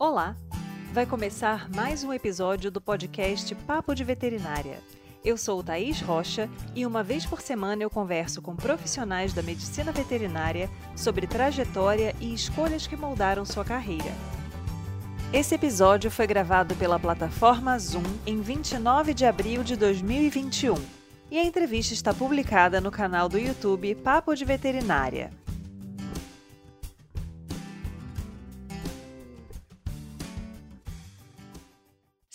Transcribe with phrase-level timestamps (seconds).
[0.00, 0.34] Olá!
[0.94, 4.78] Vai começar mais um episódio do podcast Papo de Veterinária.
[5.22, 9.92] Eu sou Thaís Rocha e uma vez por semana eu converso com profissionais da medicina
[9.92, 14.10] veterinária sobre trajetória e escolhas que moldaram sua carreira.
[15.34, 20.76] Esse episódio foi gravado pela plataforma Zoom em 29 de abril de 2021
[21.30, 25.30] e a entrevista está publicada no canal do YouTube Papo de Veterinária.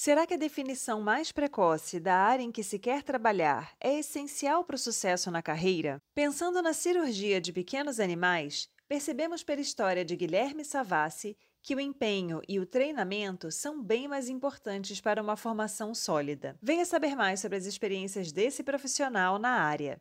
[0.05, 4.63] Será que a definição mais precoce da área em que se quer trabalhar é essencial
[4.63, 5.99] para o sucesso na carreira?
[6.13, 12.39] Pensando na cirurgia de pequenos animais, percebemos pela história de Guilherme Savassi que o empenho
[12.47, 16.55] e o treinamento são bem mais importantes para uma formação sólida.
[16.61, 19.99] Venha saber mais sobre as experiências desse profissional na área.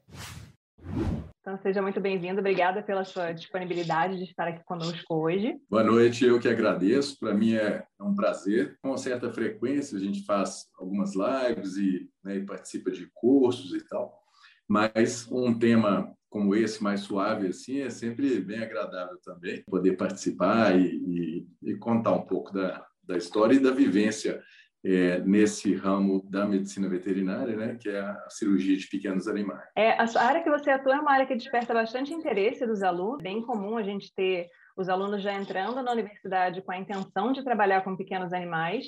[1.47, 2.41] Então, seja muito bem-vindo.
[2.41, 5.55] Obrigada pela sua disponibilidade de estar aqui conosco hoje.
[5.69, 7.19] Boa noite, eu que agradeço.
[7.20, 8.79] Para mim é um prazer.
[8.80, 13.87] Com certa frequência, a gente faz algumas lives e, né, e participa de cursos e
[13.87, 14.19] tal.
[14.67, 20.75] Mas um tema como esse, mais suave assim, é sempre bem agradável também poder participar
[20.75, 24.42] e, e, e contar um pouco da, da história e da vivência
[24.85, 29.63] é, nesse ramo da medicina veterinária, né, que é a cirurgia de pequenos animais.
[29.75, 33.23] É, a área que você atua é uma área que desperta bastante interesse dos alunos.
[33.23, 37.43] Bem comum a gente ter os alunos já entrando na universidade com a intenção de
[37.43, 38.87] trabalhar com pequenos animais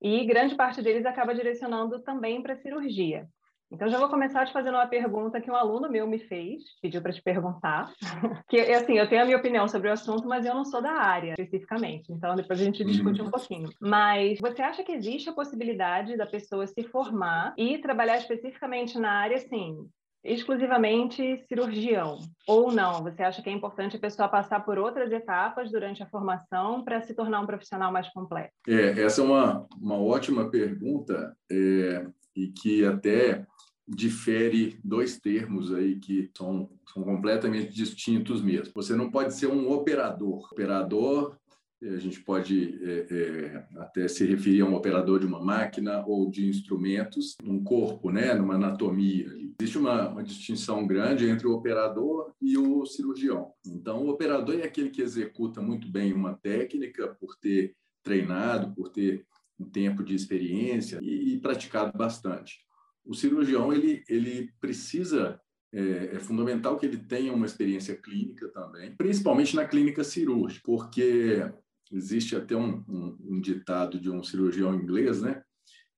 [0.00, 3.26] e grande parte deles acaba direcionando também para cirurgia.
[3.74, 7.02] Então, já vou começar te fazendo uma pergunta que um aluno meu me fez, pediu
[7.02, 7.92] para te perguntar.
[8.48, 10.92] Que, assim, eu tenho a minha opinião sobre o assunto, mas eu não sou da
[10.92, 12.12] área especificamente.
[12.12, 13.30] Então, depois a gente discute um uhum.
[13.30, 13.68] pouquinho.
[13.80, 19.10] Mas você acha que existe a possibilidade da pessoa se formar e trabalhar especificamente na
[19.10, 19.88] área, assim,
[20.22, 22.18] exclusivamente cirurgião?
[22.46, 23.02] Ou não?
[23.02, 27.02] Você acha que é importante a pessoa passar por outras etapas durante a formação para
[27.02, 28.52] se tornar um profissional mais completo?
[28.68, 33.46] É, essa é uma, uma ótima pergunta é, e que até
[33.86, 38.72] difere dois termos aí que são, são completamente distintos mesmo.
[38.74, 40.48] Você não pode ser um operador.
[40.52, 41.36] Operador,
[41.82, 46.30] a gente pode é, é, até se referir a um operador de uma máquina ou
[46.30, 49.26] de instrumentos, num corpo, né, numa anatomia.
[49.60, 53.52] Existe uma, uma distinção grande entre o operador e o cirurgião.
[53.66, 58.88] Então, o operador é aquele que executa muito bem uma técnica por ter treinado, por
[58.88, 59.26] ter
[59.58, 62.64] um tempo de experiência e, e praticado bastante
[63.04, 65.40] o cirurgião ele, ele precisa
[65.72, 71.50] é, é, fundamental que ele tenha uma experiência clínica também, principalmente na clínica cirúrgica, porque
[71.92, 75.42] existe até um, um, um ditado de um cirurgião inglês, né,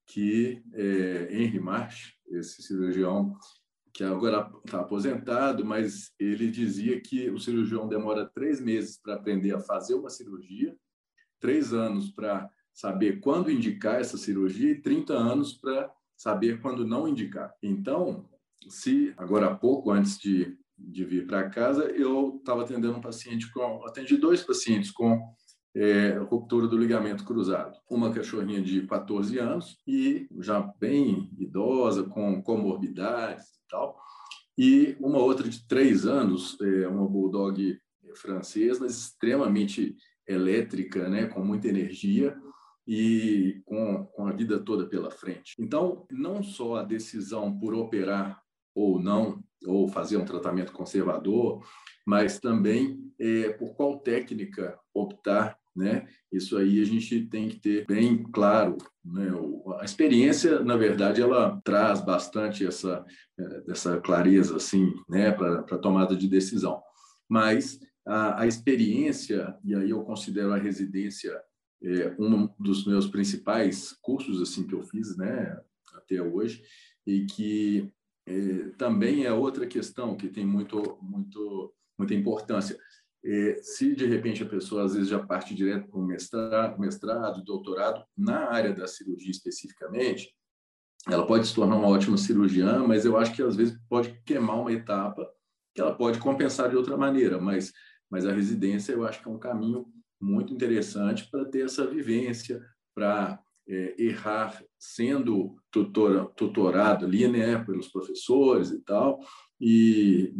[0.06, 3.36] que é, Henry Marsh, esse cirurgião
[3.92, 9.54] que agora está aposentado, mas ele dizia que o cirurgião demora três meses para aprender
[9.54, 10.76] a fazer uma cirurgia,
[11.40, 17.06] três anos para saber quando indicar essa cirurgia e 30 anos para saber quando não
[17.06, 17.54] indicar.
[17.62, 18.24] Então,
[18.68, 23.50] se agora há pouco, antes de, de vir para casa, eu estava atendendo um paciente
[23.52, 23.84] com.
[23.86, 25.22] Atendi dois pacientes com
[25.74, 27.76] é, ruptura do ligamento cruzado.
[27.88, 33.96] Uma cachorrinha de 14 anos e já bem idosa, com comorbidades e tal.
[34.58, 37.78] E uma outra de 3 anos, é, uma bulldog
[38.14, 39.94] francesa, extremamente
[40.26, 42.36] elétrica, né, com muita energia
[42.86, 45.54] e com, com a vida toda pela frente.
[45.58, 48.40] Então, não só a decisão por operar
[48.74, 51.64] ou não, ou fazer um tratamento conservador,
[52.06, 56.06] mas também é, por qual técnica optar, né?
[56.32, 59.28] Isso aí a gente tem que ter bem claro, né?
[59.80, 63.04] A experiência, na verdade, ela traz bastante essa
[63.38, 65.32] é, essa clareza, assim, né?
[65.32, 66.80] Para a tomada de decisão.
[67.28, 71.38] Mas a, a experiência, e aí eu considero a residência
[71.82, 75.60] é, um dos meus principais cursos assim que eu fiz, né,
[75.94, 76.62] até hoje,
[77.06, 77.92] e que
[78.26, 82.78] é, também é outra questão que tem muito, muito, muita importância.
[83.24, 87.44] É, se de repente a pessoa às vezes já parte direto para um mestrado, mestrado,
[87.44, 90.34] doutorado na área da cirurgia especificamente,
[91.08, 94.60] ela pode se tornar uma ótima cirurgiã, mas eu acho que às vezes pode queimar
[94.60, 95.28] uma etapa
[95.74, 97.72] que ela pode compensar de outra maneira, mas
[98.08, 99.86] mas a residência eu acho que é um caminho
[100.20, 102.60] muito interessante para ter essa vivência,
[102.94, 109.18] para é, errar sendo tutor, tutorado ali, né, pelos professores e tal.
[109.60, 110.32] E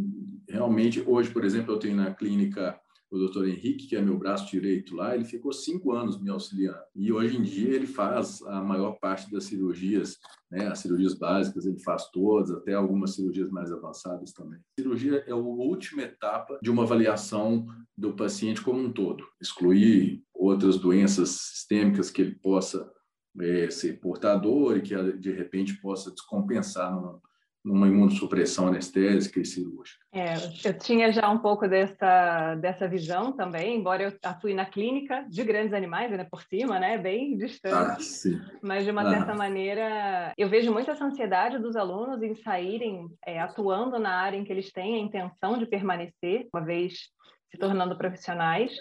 [0.49, 2.79] realmente, hoje, por exemplo, eu tenho na clínica
[3.11, 6.79] o doutor Henrique, que é meu braço direito lá, ele ficou cinco anos me auxiliando.
[6.95, 10.19] E hoje em dia ele faz a maior parte das cirurgias,
[10.51, 14.59] né, as cirurgias básicas, ele faz todas, até algumas cirurgias mais avançadas também.
[14.59, 17.67] A cirurgia é a última etapa de uma avaliação
[17.97, 19.25] do paciente como um todo.
[19.41, 22.91] Excluir outras doenças sistêmicas que ele possa
[23.41, 26.97] é, ser portador e que de repente possa descompensar
[27.67, 30.05] numa imunossupressão anestésica e cirúrgica.
[30.13, 30.35] É,
[30.65, 35.43] eu tinha já um pouco dessa, dessa visão também, embora eu atue na clínica de
[35.43, 37.75] grandes animais, né, por cima, né, bem distante.
[37.75, 38.59] Ah.
[38.63, 39.11] Mas, de uma ah.
[39.11, 44.45] certa maneira, eu vejo muita ansiedade dos alunos em saírem é, atuando na área em
[44.45, 47.09] que eles têm a intenção de permanecer, uma vez
[47.51, 48.73] se tornando profissionais,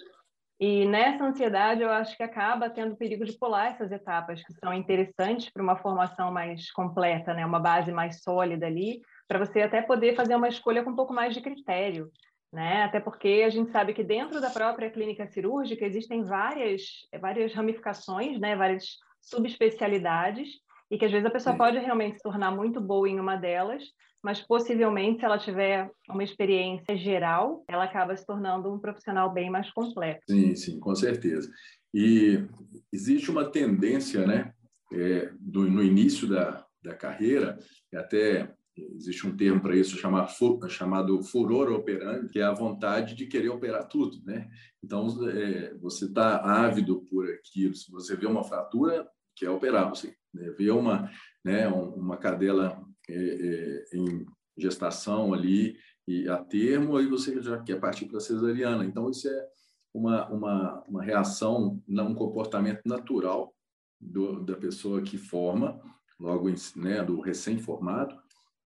[0.60, 4.74] e nessa ansiedade, eu acho que acaba tendo perigo de pular essas etapas que são
[4.74, 7.46] interessantes para uma formação mais completa, né?
[7.46, 11.13] uma base mais sólida ali, para você até poder fazer uma escolha com um pouco
[11.13, 12.10] mais de critério.
[12.54, 12.84] Né?
[12.84, 16.84] Até porque a gente sabe que dentro da própria clínica cirúrgica existem várias,
[17.19, 18.56] várias ramificações, né?
[18.56, 20.48] várias subespecialidades,
[20.90, 23.84] e que às vezes a pessoa pode realmente se tornar muito boa em uma delas,
[24.25, 29.51] mas possivelmente, se ela tiver uma experiência geral, ela acaba se tornando um profissional bem
[29.51, 30.24] mais completo.
[30.27, 31.48] Sim, sim, com certeza.
[31.94, 32.44] E
[32.92, 34.51] existe uma tendência, né,
[34.92, 37.60] é, do, no início da, da carreira,
[37.94, 38.51] até
[38.95, 40.31] existe um termo para isso chamado,
[40.69, 44.50] chamado furor operandi, que é a vontade de querer operar tudo, né?
[44.83, 47.75] Então, é, você está ávido por aquilo.
[47.75, 49.88] Se você vê uma fratura, quer operar.
[49.88, 51.12] Você né, vê uma,
[51.44, 54.25] né, uma cadela é, é, em
[54.57, 58.86] gestação ali e a termo, aí você já quer partir para a cesariana.
[58.86, 59.48] Então, isso é
[59.94, 63.54] uma, uma, uma reação, um comportamento natural
[64.00, 65.81] do, da pessoa que forma,
[66.19, 68.16] logo né, do recém-formado.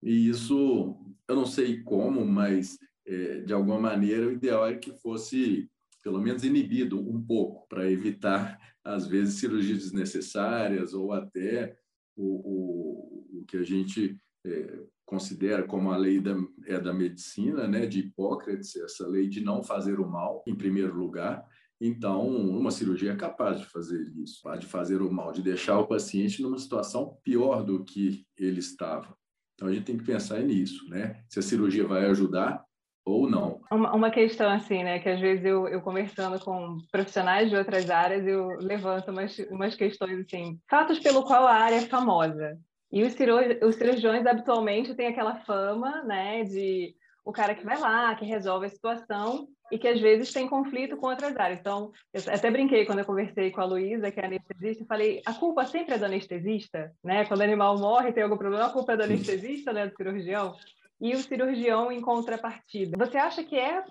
[0.02, 0.96] E isso,
[1.28, 5.70] eu não sei como, mas é, de alguma maneira o ideal é que fosse
[6.04, 11.76] pelo menos inibido um pouco para evitar às vezes cirurgias desnecessárias ou até
[12.16, 14.16] o, o, o que a gente
[14.46, 19.42] é, considera como a lei da, é da medicina, né, de Hipócrates, essa lei de
[19.42, 21.46] não fazer o mal, em primeiro lugar.
[21.80, 25.88] Então, uma cirurgia é capaz de fazer isso, de fazer o mal, de deixar o
[25.88, 29.16] paciente numa situação pior do que ele estava.
[29.54, 31.24] Então, a gente tem que pensar nisso, né?
[31.30, 32.64] Se a cirurgia vai ajudar
[33.06, 33.62] ou não.
[33.72, 37.90] Uma, uma questão assim, né, que às vezes eu, eu conversando com profissionais de outras
[37.90, 42.58] áreas, eu levanto umas, umas questões assim, fatos pelo qual a área é famosa.
[42.96, 43.14] E os,
[43.62, 46.96] os cirurgiões habitualmente têm aquela fama, né, de
[47.26, 50.96] o cara que vai lá, que resolve a situação e que às vezes tem conflito
[50.96, 51.60] com outras áreas.
[51.60, 55.34] Então, eu até brinquei quando eu conversei com a Luísa, que é anestesista, falei, a
[55.34, 57.26] culpa sempre é do anestesista, né?
[57.26, 60.56] Quando o animal morre, tem algum problema, a culpa é do anestesista, né, do cirurgião.
[61.02, 62.96] E o cirurgião em contrapartida.
[63.06, 63.84] Você acha que é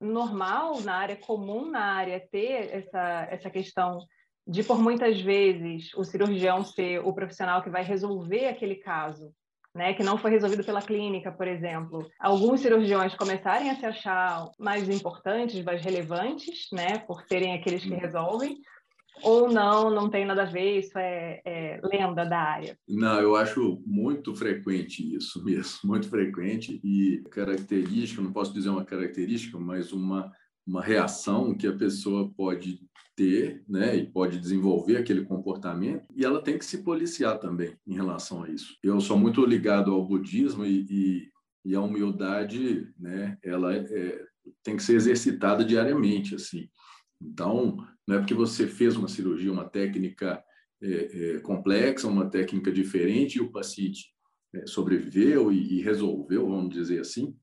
[0.00, 3.98] normal na área comum na área ter essa essa questão
[4.46, 9.32] de por muitas vezes o cirurgião ser o profissional que vai resolver aquele caso,
[9.74, 12.06] né, que não foi resolvido pela clínica, por exemplo.
[12.20, 17.94] Alguns cirurgiões começarem a se achar mais importantes, mais relevantes, né, por serem aqueles que
[17.94, 18.58] resolvem,
[19.22, 22.76] ou não, não tem nada a ver, isso é, é, lenda da área?
[22.88, 28.84] Não, eu acho muito frequente isso mesmo, muito frequente e característica, não posso dizer uma
[28.84, 30.32] característica, mas uma,
[30.66, 32.80] uma reação que a pessoa pode
[33.16, 37.94] ter, né, e pode desenvolver aquele comportamento, e ela tem que se policiar também em
[37.94, 38.76] relação a isso.
[38.82, 41.28] Eu sou muito ligado ao budismo e, e,
[41.64, 44.24] e a humildade, né, ela é,
[44.62, 46.68] tem que ser exercitada diariamente, assim.
[47.20, 47.76] Então,
[48.06, 50.42] não é porque você fez uma cirurgia, uma técnica
[50.82, 54.12] é, é, complexa, uma técnica diferente, e o paciente
[54.54, 57.34] é, sobreviveu e, e, resolveu, vamos dizer assim,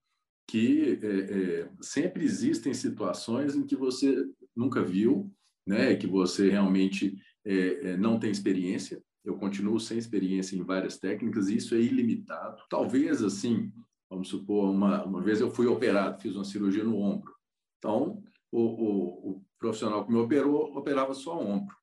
[0.47, 4.25] que é, é, sempre existem situações em que você
[4.55, 5.31] nunca viu
[5.65, 9.01] né, que você realmente é, é, não tem experiência.
[9.23, 12.61] Eu continuo sem experiência em várias técnicas e isso é ilimitado.
[12.69, 13.71] Talvez, assim,
[14.09, 17.33] vamos supor, uma, uma vez eu fui operado, fiz uma cirurgia no ombro.
[17.77, 21.75] Então, o, o, o profissional que me operou, operava só o ombro.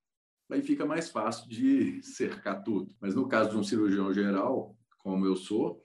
[0.50, 2.94] Aí fica mais fácil de cercar tudo.
[3.00, 5.80] Mas no caso de um cirurgião geral, como eu sou,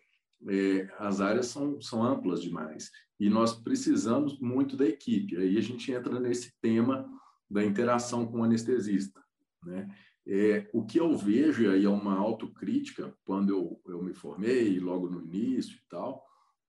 [0.48, 2.90] é, as áreas são, são amplas demais.
[3.20, 5.38] E nós precisamos muito da equipe.
[5.38, 7.08] Aí a gente entra nesse tema
[7.54, 9.24] da interação com o anestesista.
[9.64, 9.88] Né?
[10.26, 14.80] É, o que eu vejo, e aí é uma autocrítica, quando eu, eu me formei,
[14.80, 16.26] logo no início e tal,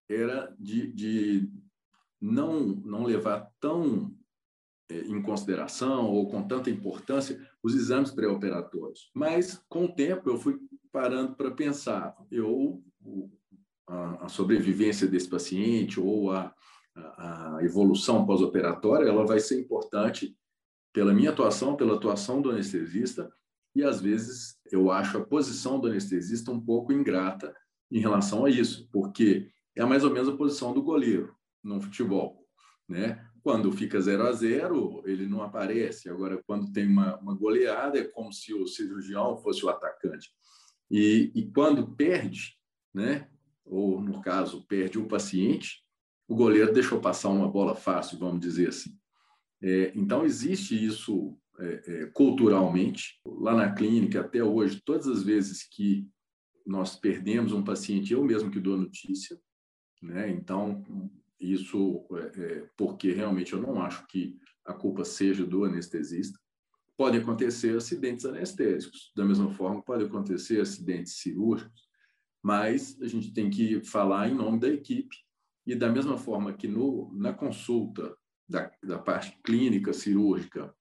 [0.08, 1.50] era de, de
[2.20, 4.14] não, não levar tão
[4.90, 9.10] é, em consideração ou com tanta importância os exames pré-operatórios.
[9.14, 10.58] Mas, com o tempo, eu fui
[10.92, 12.82] parando para pensar, eu,
[13.86, 16.54] a, a sobrevivência desse paciente ou a,
[16.94, 20.36] a, a evolução pós-operatória, ela vai ser importante
[20.94, 23.30] pela minha atuação, pela atuação do anestesista,
[23.74, 27.54] e às vezes eu acho a posição do anestesista um pouco ingrata
[27.90, 32.46] em relação a isso, porque é mais ou menos a posição do goleiro no futebol,
[32.88, 33.26] né?
[33.42, 36.08] Quando fica 0 a 0 ele não aparece.
[36.08, 40.30] Agora, quando tem uma, uma goleada, é como se o cirurgião fosse o atacante.
[40.90, 42.56] E, e quando perde,
[42.94, 43.28] né?
[43.64, 45.82] ou no caso, perde o paciente,
[46.28, 48.96] o goleiro deixou passar uma bola fácil, vamos dizer assim.
[49.66, 53.18] É, então, existe isso é, é, culturalmente.
[53.24, 56.06] Lá na clínica, até hoje, todas as vezes que
[56.66, 59.40] nós perdemos um paciente, eu mesmo que dou notícia,
[60.02, 60.30] né?
[60.30, 60.82] Então,
[61.40, 66.38] isso é, é, porque realmente eu não acho que a culpa seja do anestesista.
[66.94, 71.88] Pode acontecer acidentes anestésicos, da mesma forma pode acontecer acidentes cirúrgicos,
[72.42, 75.16] mas a gente tem que falar em nome da equipe
[75.66, 78.14] e da mesma forma que no, na consulta
[78.48, 80.74] da, da parte clínica cirúrgica.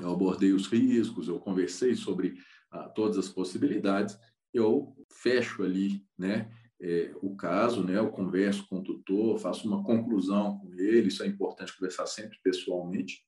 [0.00, 2.36] Eu abordei os riscos, eu conversei sobre
[2.70, 4.18] ah, todas as possibilidades,
[4.52, 9.84] eu fecho ali, né, é, o caso, né, eu converso com o tutor, faço uma
[9.84, 13.22] conclusão com ele, isso é importante conversar sempre pessoalmente,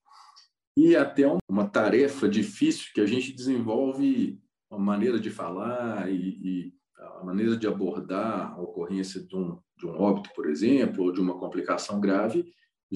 [0.77, 6.75] e até uma tarefa difícil que a gente desenvolve uma maneira de falar e, e
[6.99, 11.21] a maneira de abordar a ocorrência de um, de um óbito, por exemplo, ou de
[11.21, 12.45] uma complicação grave,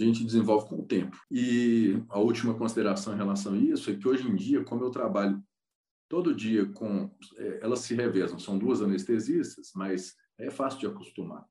[0.03, 1.17] a gente desenvolve com o tempo.
[1.31, 4.91] E a última consideração em relação a isso é que hoje em dia, como eu
[4.91, 5.43] trabalho
[6.09, 7.11] todo dia com.
[7.37, 11.45] É, elas se revezam, são duas anestesistas, mas é fácil de acostumar.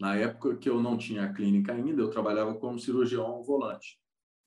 [0.00, 3.98] Na época que eu não tinha a clínica ainda, eu trabalhava como cirurgião volante.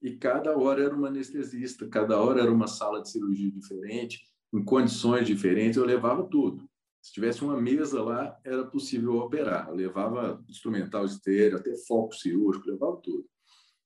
[0.02, 4.20] E cada hora era uma anestesista, cada hora era uma sala de cirurgia diferente,
[4.52, 6.68] em condições diferentes, eu levava tudo.
[7.04, 9.68] Se tivesse uma mesa lá, era possível operar.
[9.68, 13.28] Eu levava instrumental estéreo, até foco cirúrgico, levava tudo.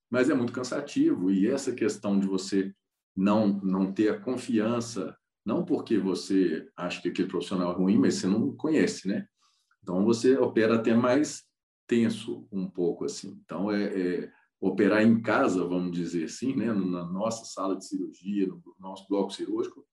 [0.09, 2.73] Mas é muito cansativo e essa questão de você
[3.17, 8.15] não não ter a confiança, não porque você acha que aquele profissional é ruim, mas
[8.15, 9.27] você não conhece, né?
[9.83, 11.43] Então, você opera até mais
[11.89, 13.37] tenso um pouco, assim.
[13.45, 16.73] Então, é, é operar em casa, vamos dizer assim, né?
[16.73, 19.85] na nossa sala de cirurgia, no nosso bloco cirúrgico,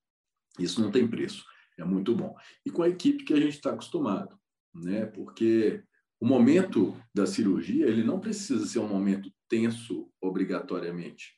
[0.60, 1.44] isso não tem preço.
[1.78, 2.36] É muito bom.
[2.66, 4.38] E com a equipe que a gente está acostumado,
[4.74, 5.06] né?
[5.06, 5.84] Porque
[6.20, 11.34] o momento da cirurgia, ele não precisa ser um momento tenso obrigatoriamente.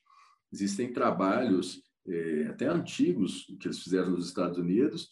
[0.51, 5.09] Existem trabalhos é, até antigos que eles fizeram nos Estados Unidos,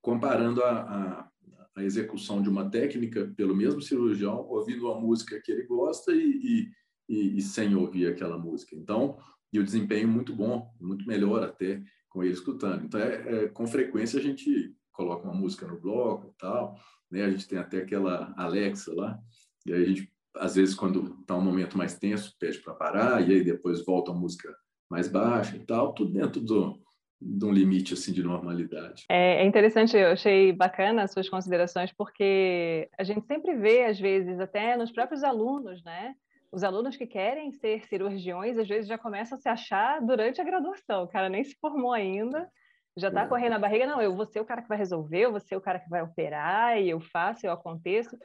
[0.00, 1.30] comparando a, a,
[1.76, 6.68] a execução de uma técnica pelo mesmo cirurgião, ouvindo uma música que ele gosta e,
[7.08, 8.74] e, e, sem ouvir aquela música.
[8.74, 9.18] Então,
[9.52, 12.84] e o desempenho muito bom, muito melhor até com ele escutando.
[12.84, 16.78] Então, é, é, com frequência a gente coloca uma música no bloco tal,
[17.10, 17.24] né?
[17.24, 19.18] A gente tem até aquela Alexa lá,
[19.64, 23.26] e aí a gente, às vezes, quando está um momento mais tenso, pede para parar,
[23.26, 24.54] e aí depois volta a música
[24.90, 26.78] mais baixa e tal, tudo dentro do,
[27.18, 29.04] de um limite assim de normalidade.
[29.08, 33.98] É, é, interessante, eu achei bacana as suas considerações, porque a gente sempre vê, às
[33.98, 36.14] vezes, até nos próprios alunos, né?
[36.52, 40.44] Os alunos que querem ser cirurgiões, às vezes já começam a se achar durante a
[40.44, 41.04] graduação.
[41.04, 42.48] O cara nem se formou ainda,
[42.96, 43.86] já está correndo a barriga.
[43.86, 45.88] Não, eu vou ser o cara que vai resolver, eu vou ser o cara que
[45.88, 48.16] vai operar, e eu faço, eu aconteço.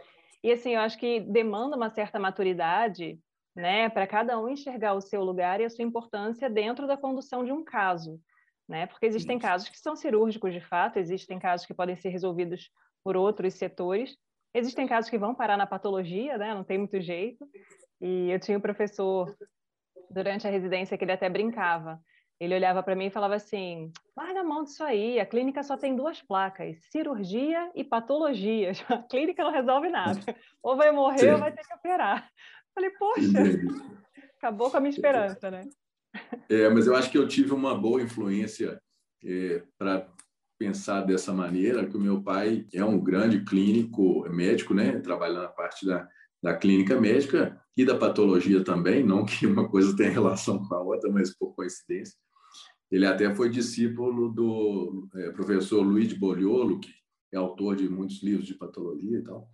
[0.43, 3.17] E assim, eu acho que demanda uma certa maturidade,
[3.55, 7.43] né, para cada um enxergar o seu lugar e a sua importância dentro da condução
[7.43, 8.19] de um caso
[8.67, 8.85] né?
[8.87, 12.69] Porque existem casos que são cirúrgicos de fato, existem casos que podem ser resolvidos
[13.03, 14.17] por outros setores,
[14.53, 16.53] existem casos que vão parar na patologia, né?
[16.53, 17.47] Não tem muito jeito.
[18.01, 19.35] E eu tinha um professor
[20.09, 21.99] durante a residência que ele até brincava.
[22.39, 25.75] Ele olhava para mim e falava assim: larga a mão disso aí, a clínica só
[25.75, 28.71] tem duas placas, cirurgia e patologia.
[28.89, 30.19] A clínica não resolve nada.
[30.61, 31.31] Ou vai morrer Sim.
[31.31, 32.29] ou vai ter que operar.
[32.75, 33.43] Falei, poxa,
[34.37, 35.63] acabou com a minha esperança, né?
[36.47, 38.79] É, mas eu acho que eu tive uma boa influência
[39.25, 40.07] é, para
[40.59, 44.99] pensar dessa maneira, que o meu pai é um grande clínico médico, né?
[44.99, 46.07] Trabalha na parte da,
[46.41, 50.81] da clínica médica e da patologia também, não que uma coisa tenha relação com a
[50.81, 52.17] outra, mas por coincidência.
[52.89, 56.89] Ele até foi discípulo do é, professor Luiz Boliolo, que
[57.31, 59.47] é autor de muitos livros de patologia e tal.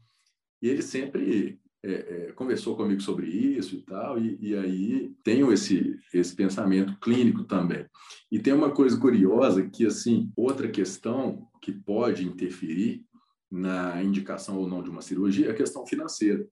[0.61, 5.51] E ele sempre é, é, conversou comigo sobre isso e tal, e, e, aí tenho
[5.51, 7.85] esse, esse pensamento clínico também.
[8.31, 13.03] E tem uma coisa curiosa que, assim, outra questão que pode interferir
[13.51, 16.47] na indicação ou não de uma cirurgia é a questão financeira.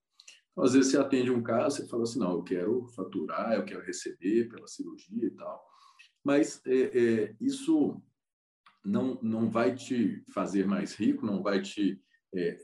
[0.52, 3.64] Então, às vezes você atende um caso, você fala assim, não, eu quero faturar, eu
[3.64, 5.64] quero receber pela cirurgia e tal.
[6.24, 8.02] Mas é, é, isso
[8.84, 12.02] não, não vai te fazer mais rico, não vai te
[12.34, 12.58] é,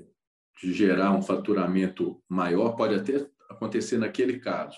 [0.62, 4.78] de gerar um faturamento maior, pode até acontecer naquele caso.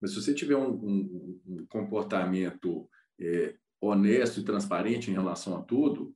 [0.00, 2.88] Mas se você tiver um, um, um comportamento
[3.20, 6.14] é, honesto e transparente em relação a tudo,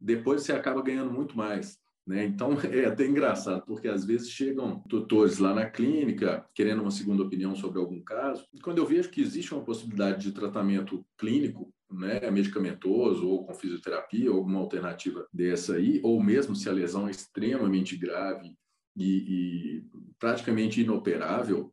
[0.00, 1.78] depois você acaba ganhando muito mais.
[2.06, 2.24] Né?
[2.24, 7.22] Então, é até engraçado, porque às vezes chegam tutores lá na clínica querendo uma segunda
[7.22, 8.46] opinião sobre algum caso.
[8.52, 13.54] E quando eu vejo que existe uma possibilidade de tratamento clínico, né, medicamentoso ou com
[13.54, 18.56] fisioterapia, ou alguma alternativa dessa aí, ou mesmo se a lesão é extremamente grave
[18.96, 19.84] e, e
[20.18, 21.72] praticamente inoperável,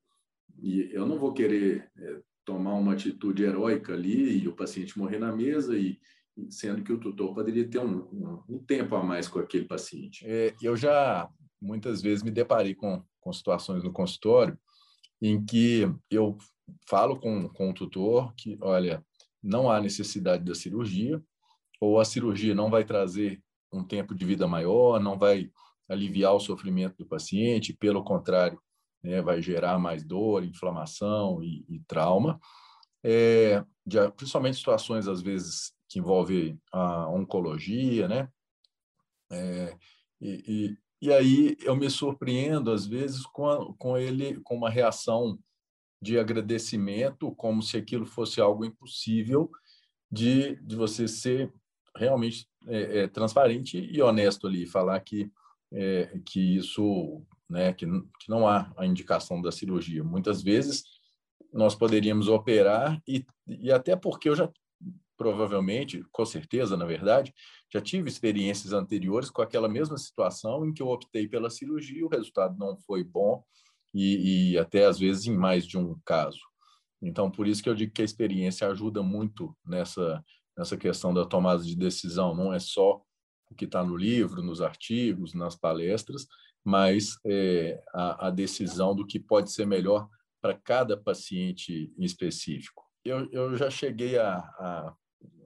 [0.62, 5.20] e eu não vou querer é, tomar uma atitude heróica ali e o paciente morrer
[5.20, 5.98] na mesa e,
[6.50, 10.26] sendo que o tutor poderia ter um, um, um tempo a mais com aquele paciente.
[10.26, 11.30] É, eu já
[11.62, 14.58] muitas vezes me deparei com, com situações no consultório
[15.22, 16.38] em que eu
[16.88, 19.04] falo com, com o tutor que, olha,
[19.44, 21.22] não há necessidade da cirurgia,
[21.80, 23.42] ou a cirurgia não vai trazer
[23.72, 25.50] um tempo de vida maior, não vai
[25.88, 28.60] aliviar o sofrimento do paciente, pelo contrário,
[29.04, 32.40] né, vai gerar mais dor, inflamação e, e trauma.
[33.04, 38.30] É, de, principalmente situações, às vezes, que envolvem a oncologia, né?
[39.32, 39.78] É,
[40.22, 44.70] e, e, e, aí eu me surpreendo, às vezes, com, a, com ele, com uma
[44.70, 45.38] reação
[46.02, 49.52] de agradecimento, como se aquilo fosse algo impossível
[50.12, 51.52] de, de você ser
[51.96, 55.30] realmente é, é, transparente e honesto ali, falar que,
[55.72, 57.86] é, que isso né, que,
[58.20, 60.04] que não há a indicação da cirurgia.
[60.04, 60.84] Muitas vezes
[61.52, 64.50] nós poderíamos operar e, e até porque eu já
[65.20, 67.34] provavelmente, com certeza, na verdade,
[67.72, 72.10] já tive experiências anteriores com aquela mesma situação em que eu optei pela cirurgia, o
[72.10, 73.44] resultado não foi bom
[73.94, 76.40] e, e até às vezes em mais de um caso.
[77.02, 80.24] Então, por isso que eu digo que a experiência ajuda muito nessa
[80.58, 82.36] nessa questão da tomada de decisão.
[82.36, 83.02] Não é só
[83.50, 86.28] o que está no livro, nos artigos, nas palestras,
[86.64, 90.08] mas é, a, a, decisão do que pode ser melhor
[90.42, 92.84] para cada paciente em específico.
[93.06, 94.94] Eu, eu já cheguei a, a,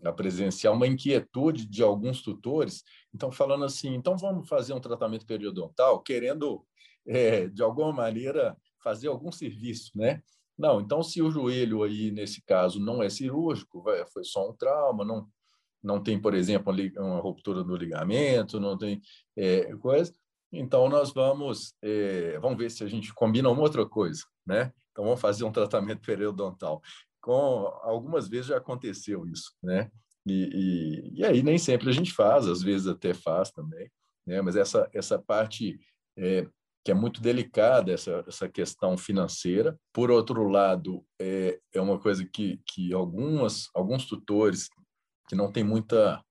[0.04, 5.26] a, presenciar uma inquietude de alguns tutores, então falando assim, então vamos fazer um tratamento
[5.26, 6.66] periodontal, querendo
[7.06, 10.22] é, de alguma maneira fazer algum serviço, né?
[10.58, 15.04] Não, então se o joelho aí nesse caso não é cirúrgico, foi só um trauma,
[15.06, 15.28] não
[15.82, 19.02] não tem, por exemplo, uma ruptura do ligamento, não tem
[19.36, 20.14] é, coisa,
[20.56, 24.72] então, nós vamos, é, vamos ver se a gente combina uma outra coisa, né?
[24.92, 26.80] Então, vamos fazer um tratamento periodontal.
[27.24, 29.90] Com, algumas vezes já aconteceu isso, né?
[30.26, 33.90] E, e, e, aí nem sempre a gente faz, às vezes até faz também,
[34.28, 34.42] né?
[34.42, 35.80] Mas essa, essa parte
[36.18, 36.46] é,
[36.84, 39.80] que é muito delicada, essa, essa questão financeira.
[39.94, 44.68] Por outro lado, é, é uma coisa que, que algumas, alguns tutores
[45.30, 46.22] que não têm muita,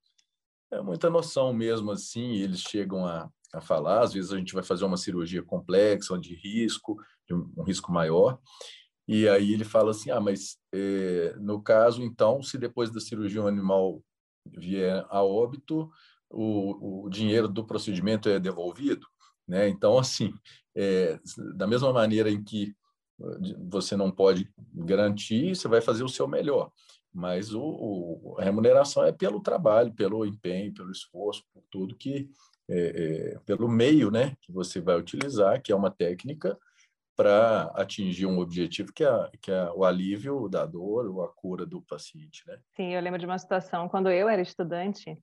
[0.70, 4.02] é, muita noção mesmo assim, eles chegam a, a falar.
[4.02, 7.90] Às vezes a gente vai fazer uma cirurgia complexa, de risco, de um, um risco
[7.90, 8.38] maior.
[9.12, 13.42] E aí ele fala assim: ah, mas é, no caso, então, se depois da cirurgia
[13.42, 14.02] um animal
[14.46, 15.90] vier a óbito,
[16.30, 19.06] o, o dinheiro do procedimento é devolvido,
[19.46, 19.68] né?
[19.68, 20.32] Então, assim,
[20.74, 21.20] é,
[21.54, 22.74] da mesma maneira em que
[23.68, 26.72] você não pode garantir, você vai fazer o seu melhor.
[27.12, 32.30] Mas o, o, a remuneração é pelo trabalho, pelo empenho, pelo esforço, por tudo que
[32.66, 36.58] é, é, pelo meio né, que você vai utilizar, que é uma técnica
[37.22, 41.64] para atingir um objetivo que é, que é o alívio da dor ou a cura
[41.64, 42.42] do paciente.
[42.48, 42.58] Né?
[42.74, 45.16] Sim, eu lembro de uma situação quando eu era estudante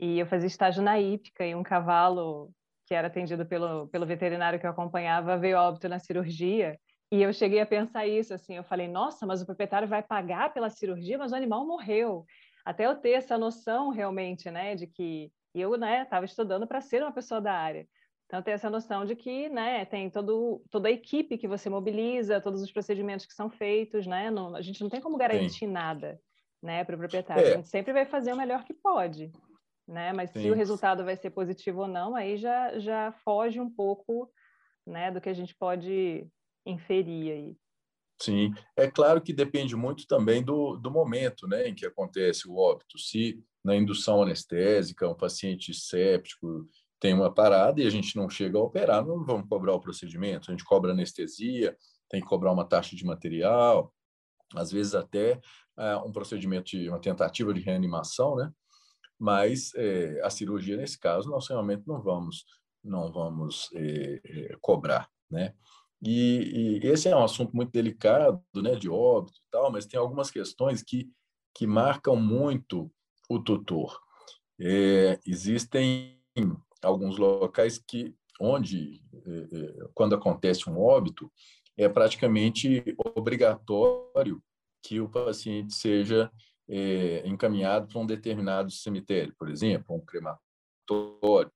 [0.00, 2.50] e eu fazia estágio na hípica e um cavalo
[2.86, 6.78] que era atendido pelo, pelo veterinário que eu acompanhava veio óbito na cirurgia
[7.12, 10.54] e eu cheguei a pensar isso, assim, eu falei, nossa, mas o proprietário vai pagar
[10.54, 12.24] pela cirurgia, mas o animal morreu.
[12.64, 17.02] Até eu ter essa noção realmente, né, de que eu, né, estava estudando para ser
[17.02, 17.86] uma pessoa da área.
[18.26, 22.40] Então, tem essa noção de que, né, tem todo, toda a equipe que você mobiliza,
[22.40, 24.30] todos os procedimentos que são feitos, né?
[24.30, 26.20] Não, a gente não tem como garantir nada,
[26.60, 27.46] né, para o proprietário.
[27.46, 27.52] É.
[27.52, 29.30] A gente sempre vai fazer o melhor que pode,
[29.86, 30.12] né?
[30.12, 30.42] Mas Sim.
[30.42, 34.28] se o resultado vai ser positivo ou não, aí já, já foge um pouco,
[34.84, 36.26] né, do que a gente pode
[36.66, 37.56] inferir aí.
[38.20, 42.56] Sim, é claro que depende muito também do, do momento né, em que acontece o
[42.56, 42.98] óbito.
[42.98, 46.66] Se na indução anestésica, um paciente séptico
[46.98, 50.50] tem uma parada e a gente não chega a operar, não vamos cobrar o procedimento,
[50.50, 51.76] a gente cobra anestesia,
[52.08, 53.92] tem que cobrar uma taxa de material,
[54.54, 55.40] às vezes até
[55.78, 58.50] é, um procedimento de uma tentativa de reanimação, né?
[59.18, 62.44] Mas é, a cirurgia nesse caso nós realmente não vamos
[62.84, 65.54] não vamos é, é cobrar, né?
[66.02, 69.98] E, e, esse é um assunto muito delicado, né, de óbito e tal, mas tem
[69.98, 71.10] algumas questões que
[71.54, 72.92] que marcam muito
[73.30, 73.98] o tutor.
[74.60, 76.20] É, existem
[76.86, 81.30] alguns locais que onde é, é, quando acontece um óbito
[81.76, 84.42] é praticamente obrigatório
[84.82, 86.30] que o paciente seja
[86.68, 91.50] é, encaminhado para um determinado cemitério, por exemplo, um crematório.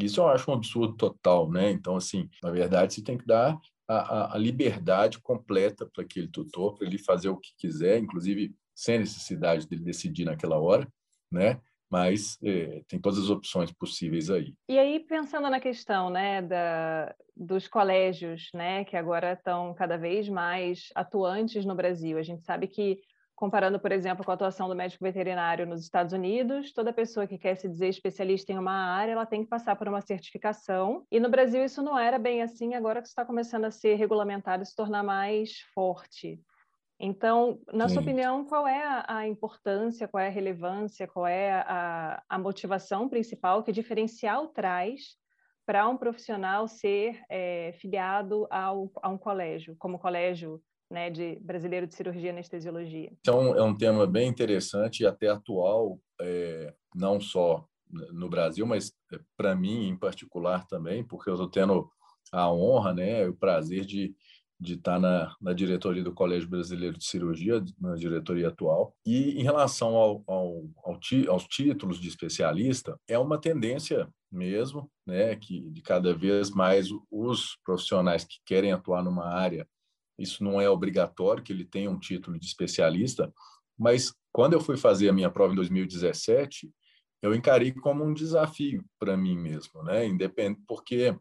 [0.00, 1.70] Isso eu acho um absurdo total, né?
[1.70, 6.76] Então, assim, na verdade, você tem que dar a, a liberdade completa para aquele tutor,
[6.76, 10.86] para ele fazer o que quiser, inclusive sem necessidade dele decidir naquela hora,
[11.32, 11.60] né?
[11.90, 14.54] Mas é, tem todas as opções possíveis aí.
[14.68, 20.28] E aí, pensando na questão né, da, dos colégios, né, que agora estão cada vez
[20.28, 23.00] mais atuantes no Brasil, a gente sabe que
[23.38, 27.38] comparando, por exemplo, com a atuação do médico veterinário nos Estados Unidos, toda pessoa que
[27.38, 31.06] quer se dizer especialista em uma área, ela tem que passar por uma certificação.
[31.08, 34.64] E no Brasil isso não era bem assim, agora que está começando a ser regulamentado
[34.64, 36.40] e se tornar mais forte.
[37.00, 37.94] Então, na Sim.
[37.94, 42.38] sua opinião, qual é a, a, importância, qual é a relevância, qual é a, a
[42.38, 45.16] motivação principal que diferencial traz
[45.64, 51.86] para um profissional ser é, filiado ao, a um colégio, como colégio né, de brasileiro
[51.86, 53.12] de cirurgia e anestesiologia.
[53.20, 58.92] Então, é um tema bem interessante e até atual, é, não só no Brasil, mas
[59.12, 61.90] é, para mim em particular também, porque eu estou tendo
[62.32, 64.14] a honra, né, o prazer de,
[64.60, 68.94] de estar tá na, na diretoria do Colégio Brasileiro de Cirurgia, na diretoria atual.
[69.06, 75.34] E em relação ao, ao, ao aos títulos de especialista, é uma tendência mesmo, né,
[75.36, 79.66] que de cada vez mais os profissionais que querem atuar numa área
[80.18, 83.32] isso não é obrigatório que ele tenha um título de especialista,
[83.78, 86.70] mas quando eu fui fazer a minha prova em 2017,
[87.22, 90.06] eu encarei como um desafio para mim mesmo, né?
[90.06, 91.16] Independente, porque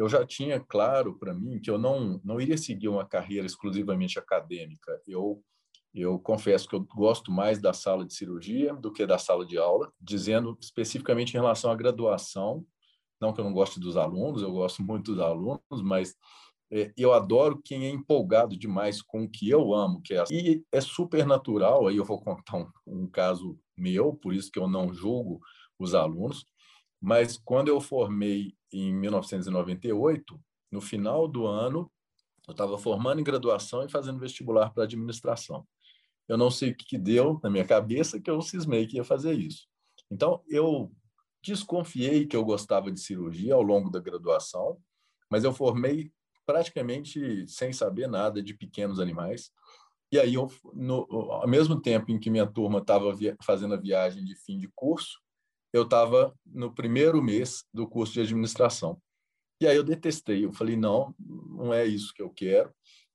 [0.00, 4.18] eu já tinha claro para mim que eu não não iria seguir uma carreira exclusivamente
[4.18, 4.98] acadêmica.
[5.06, 5.44] Eu
[5.92, 9.58] eu confesso que eu gosto mais da sala de cirurgia do que da sala de
[9.58, 12.64] aula, dizendo especificamente em relação à graduação,
[13.20, 16.14] não que eu não goste dos alunos, eu gosto muito dos alunos, mas
[16.72, 20.64] é, eu adoro quem é empolgado demais com o que eu amo, que é e
[20.72, 21.88] é super natural.
[21.88, 25.40] Aí eu vou contar um, um caso meu, por isso que eu não julgo
[25.78, 26.46] os alunos.
[27.02, 31.90] Mas quando eu formei em 1998, no final do ano,
[32.46, 35.66] eu estava formando em graduação e fazendo vestibular para administração.
[36.28, 39.34] Eu não sei o que deu na minha cabeça que eu cismei que ia fazer
[39.34, 39.66] isso.
[40.10, 40.92] Então, eu
[41.42, 44.78] desconfiei que eu gostava de cirurgia ao longo da graduação,
[45.30, 46.12] mas eu formei
[46.46, 49.50] praticamente sem saber nada de pequenos animais.
[50.12, 54.24] E aí, eu, no, ao mesmo tempo em que minha turma estava fazendo a viagem
[54.24, 55.20] de fim de curso,
[55.72, 59.00] eu estava no primeiro mês do curso de administração.
[59.60, 62.72] E aí eu detestei, eu falei, não, não é isso que eu quero.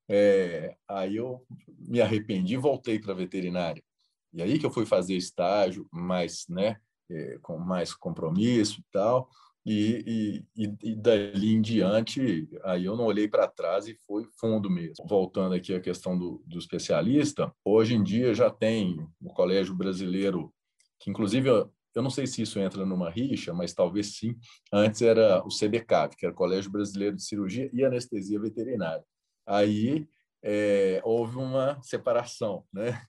[0.07, 1.43] É, aí eu
[1.79, 3.83] me arrependi e voltei para a veterinária.
[4.31, 6.77] E aí que eu fui fazer estágio, mais, né,
[7.09, 9.29] é, com mais compromisso e tal.
[9.65, 14.69] E, e, e, dali em diante, aí eu não olhei para trás e foi fundo
[14.69, 15.07] mesmo.
[15.07, 20.53] Voltando aqui à questão do, do, especialista, hoje em dia já tem o Colégio Brasileiro,
[20.99, 21.49] que inclusive
[21.95, 24.35] eu não sei se isso entra numa rixa, mas talvez sim.
[24.71, 29.03] Antes era o CBCAV, que era o Colégio Brasileiro de Cirurgia e Anestesia Veterinária.
[29.47, 30.07] Aí
[30.43, 33.01] é, houve uma separação, né?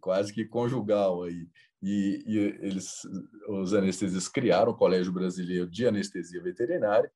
[0.00, 1.48] quase que conjugal aí
[1.82, 3.02] e, e eles,
[3.48, 7.10] os anestesistas criaram o Colégio Brasileiro de Anestesia Veterinária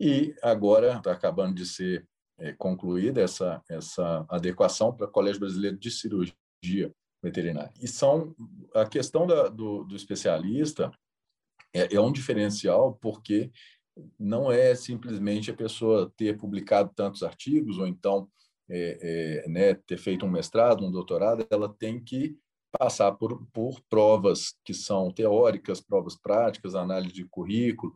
[0.00, 2.06] e agora está acabando de ser
[2.38, 7.72] é, concluída essa, essa adequação para o Colégio Brasileiro de Cirurgia Veterinária.
[7.80, 8.34] E são
[8.74, 10.90] a questão da, do, do especialista
[11.74, 13.50] é, é um diferencial porque
[14.18, 18.28] não é simplesmente a pessoa ter publicado tantos artigos ou então
[18.70, 22.36] é, é, né, ter feito um mestrado, um doutorado, ela tem que
[22.78, 27.94] passar por, por provas que são teóricas, provas práticas, análise de currículo,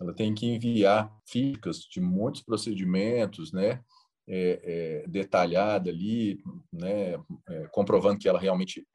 [0.00, 3.82] ela tem que enviar fichas de muitos procedimentos, né,
[4.26, 6.38] é, é, detalhada ali,
[6.72, 7.14] né,
[7.48, 8.86] é, comprovando que ela realmente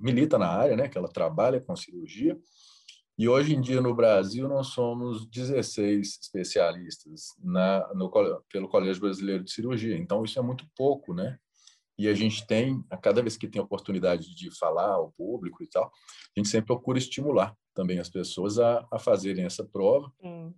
[0.00, 2.38] milita na área, né, que ela trabalha com cirurgia.
[3.18, 8.10] E hoje em dia no Brasil nós somos 16 especialistas na, no,
[8.50, 9.96] pelo Colégio Brasileiro de Cirurgia.
[9.96, 11.38] Então isso é muito pouco, né?
[11.98, 15.66] e a gente tem, a cada vez que tem oportunidade de falar ao público e
[15.66, 20.12] tal, a gente sempre procura estimular também as pessoas a, a fazerem essa prova.
[20.20, 20.54] Sim.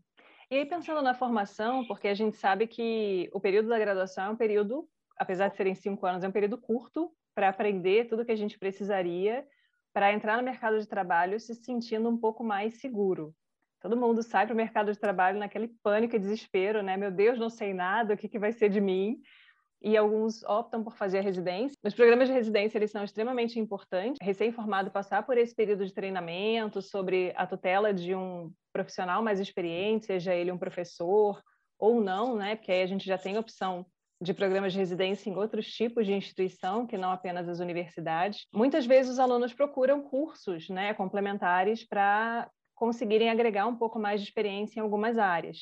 [0.50, 4.30] E aí, pensando na formação, porque a gente sabe que o período da graduação é
[4.30, 8.32] um período, apesar de serem cinco anos, é um período curto para aprender tudo que
[8.32, 9.46] a gente precisaria
[9.92, 13.34] para entrar no mercado de trabalho se sentindo um pouco mais seguro.
[13.78, 16.96] Todo mundo sai para o mercado de trabalho naquele pânico e desespero, né?
[16.96, 19.20] Meu Deus, não sei nada, o que, que vai ser de mim?
[19.80, 21.76] e alguns optam por fazer a residência.
[21.84, 24.18] Os programas de residência eles são extremamente importantes.
[24.20, 30.07] Recém-formado passar por esse período de treinamento sobre a tutela de um profissional mais experiente,
[30.07, 31.43] seja ele um professor
[31.79, 32.55] ou não, né?
[32.55, 33.85] Porque aí a gente já tem opção
[34.21, 38.47] de programas de residência em outros tipos de instituição, que não apenas as universidades.
[38.53, 44.29] Muitas vezes os alunos procuram cursos, né, complementares para conseguirem agregar um pouco mais de
[44.29, 45.59] experiência em algumas áreas.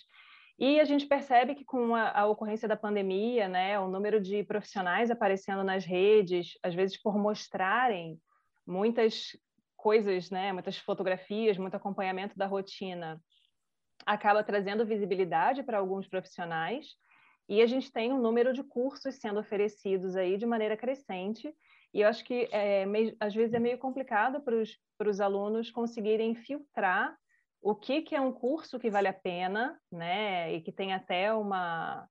[0.58, 4.42] E a gente percebe que com a, a, ocorrência da pandemia, né, o número de
[4.42, 8.18] profissionais aparecendo nas redes, às vezes por mostrarem
[8.66, 9.36] muitas
[9.86, 13.22] coisas, né, muitas fotografias, muito acompanhamento da rotina,
[14.04, 16.86] acaba trazendo visibilidade para alguns profissionais.
[17.48, 21.54] E a gente tem um número de cursos sendo oferecidos aí de maneira crescente.
[21.94, 22.84] E eu acho que é,
[23.20, 27.16] às vezes é meio complicado para os alunos conseguirem filtrar
[27.62, 31.32] o que, que é um curso que vale a pena, né, e que tem até
[31.32, 32.08] uma,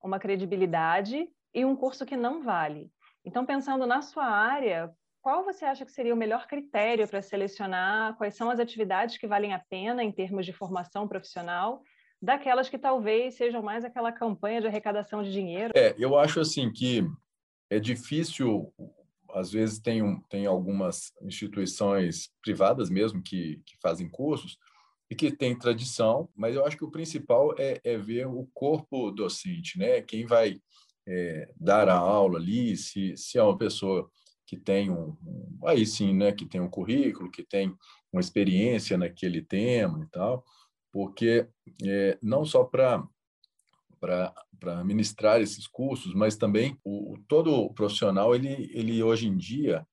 [0.00, 2.88] uma credibilidade, e um curso que não vale.
[3.24, 4.94] Então, pensando na sua área,
[5.26, 9.26] qual você acha que seria o melhor critério para selecionar quais são as atividades que
[9.26, 11.82] valem a pena em termos de formação profissional,
[12.22, 15.72] daquelas que talvez sejam mais aquela campanha de arrecadação de dinheiro?
[15.74, 17.04] É, eu acho assim que
[17.68, 18.72] é difícil
[19.34, 24.56] às vezes tem, um, tem algumas instituições privadas mesmo que, que fazem cursos,
[25.10, 29.10] e que tem tradição, mas eu acho que o principal é, é ver o corpo
[29.10, 30.00] docente, né?
[30.02, 30.60] Quem vai
[31.04, 34.08] é, dar a aula ali, se, se é uma pessoa
[34.46, 36.32] que tem um, um, aí sim, né?
[36.32, 37.74] Que tem um currículo, que tem
[38.12, 40.44] uma experiência naquele tema e tal,
[40.92, 41.48] porque
[41.84, 43.06] é, não só para
[43.98, 49.84] para ministrar esses cursos, mas também o, todo profissional ele, ele hoje em dia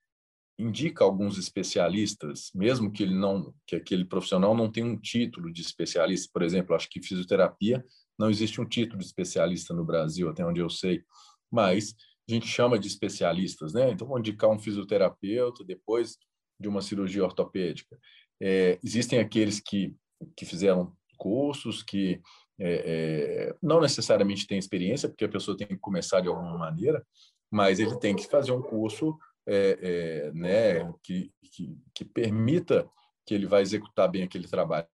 [0.58, 5.62] indica alguns especialistas, mesmo que ele não, que aquele profissional não tenha um título de
[5.62, 7.84] especialista, por exemplo, acho que fisioterapia
[8.18, 11.04] não existe um título de especialista no Brasil, até onde eu sei,
[11.52, 11.96] mas
[12.30, 13.92] a gente chama de especialistas, né?
[13.92, 16.18] Então, vou indicar um fisioterapeuta depois
[16.60, 17.98] de uma cirurgia ortopédica.
[18.42, 19.96] É, existem aqueles que,
[20.36, 22.22] que fizeram cursos, que
[22.60, 27.06] é, é, não necessariamente têm experiência, porque a pessoa tem que começar de alguma maneira,
[27.52, 32.90] mas ele tem que fazer um curso é, é, né, que, que, que, permita
[33.26, 34.88] que ele vai executar bem aquele trabalho.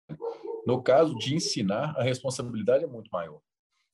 [0.66, 3.40] No caso de ensinar, a responsabilidade é muito maior.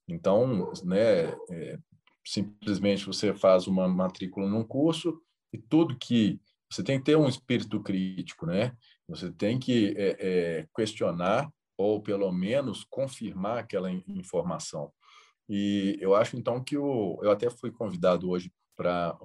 [0.08, 1.78] Então, né, é,
[2.26, 5.22] simplesmente você faz uma matrícula num curso
[5.54, 6.40] e tudo que
[6.72, 8.76] você tem que ter um espírito crítico, né?
[9.08, 14.92] Você tem que é, é, questionar ou pelo menos confirmar aquela informação.
[15.48, 19.18] E eu acho então que o, eu até fui convidado hoje para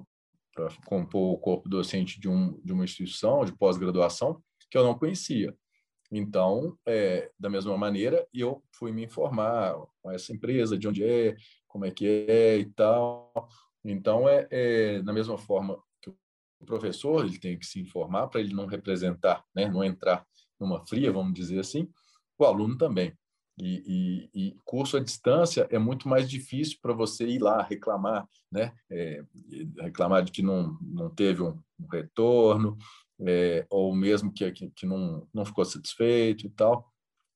[0.85, 5.55] compor o corpo docente de, um, de uma instituição de pós-graduação que eu não conhecia.
[6.11, 11.35] Então, é, da mesma maneira, eu fui me informar com essa empresa, de onde é,
[11.71, 13.31] como é que é e tal.
[13.83, 18.41] Então, é, é da mesma forma que o professor ele tem que se informar para
[18.41, 20.25] ele não representar, né, não entrar
[20.59, 21.89] numa fria, vamos dizer assim,
[22.37, 23.13] o aluno também.
[23.59, 28.27] E, e, e, curso à distância é muito mais difícil para você ir lá reclamar,
[28.51, 28.73] né?
[28.89, 29.23] É,
[29.79, 32.77] reclamar de que não, não teve um, um retorno,
[33.19, 36.90] é, ou mesmo que, que, que, não, não ficou satisfeito e tal.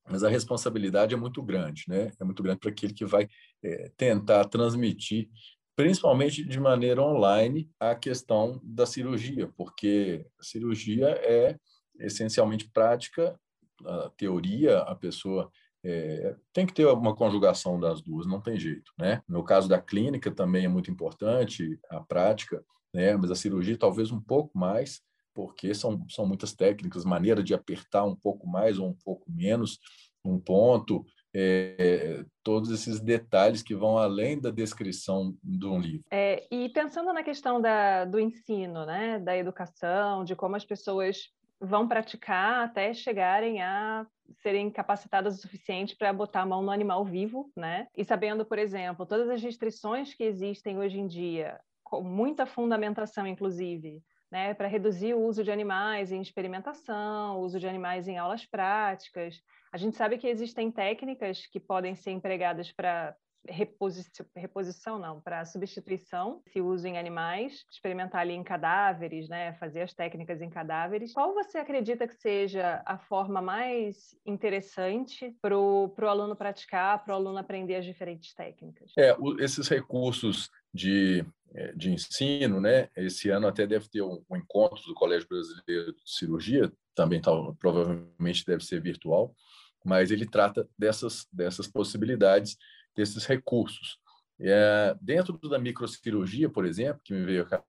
[0.09, 2.11] Mas a responsabilidade é muito grande, né?
[2.19, 3.27] É muito grande para aquele que vai
[3.63, 5.29] é, tentar transmitir,
[5.75, 11.57] principalmente de maneira online, a questão da cirurgia, porque a cirurgia é
[11.99, 13.37] essencialmente prática,
[13.85, 15.51] a teoria, a pessoa
[15.83, 19.21] é, tem que ter uma conjugação das duas, não tem jeito, né?
[19.27, 22.63] No caso da clínica também é muito importante a prática,
[22.93, 23.15] né?
[23.15, 25.01] Mas a cirurgia talvez um pouco mais,
[25.35, 29.77] porque são, são muitas técnicas, maneira de apertar um pouco mais ou um pouco menos
[30.23, 36.05] um ponto, é, todos esses detalhes que vão além da descrição de um livro.
[36.09, 41.17] É, e pensando na questão da, do ensino, né, da educação, de como as pessoas
[41.59, 44.07] vão praticar até chegarem a
[44.41, 47.87] serem capacitadas o suficiente para botar a mão no animal vivo, né?
[47.95, 53.25] E sabendo, por exemplo, todas as restrições que existem hoje em dia, com muita fundamentação,
[53.27, 58.17] inclusive, né, para reduzir o uso de animais em experimentação, o uso de animais em
[58.17, 59.41] aulas práticas.
[59.71, 63.15] A gente sabe que existem técnicas que podem ser empregadas para
[63.47, 69.81] reposição, reposição não, para substituição, se uso em animais, experimentar ali em cadáveres, né, fazer
[69.81, 71.13] as técnicas em cadáveres.
[71.13, 77.15] Qual você acredita que seja a forma mais interessante para o aluno praticar, para o
[77.15, 78.91] aluno aprender as diferentes técnicas?
[78.97, 82.89] É, esses recursos de, é, de ensino, né?
[82.95, 87.31] Esse ano até deve ter um, um encontro do Colégio Brasileiro de Cirurgia, também tá,
[87.59, 89.35] provavelmente deve ser virtual,
[89.83, 92.57] mas ele trata dessas, dessas possibilidades
[92.95, 93.97] desses recursos.
[94.39, 97.63] É, dentro da microcirurgia, por exemplo, que me veio à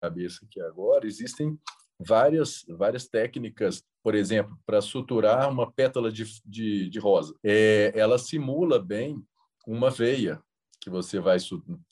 [0.00, 1.58] cabeça aqui agora, existem
[1.98, 7.34] várias, várias técnicas, por exemplo, para suturar uma pétala de, de, de rosa.
[7.44, 9.22] É, ela simula bem
[9.66, 10.40] uma veia
[10.80, 11.38] que você vai,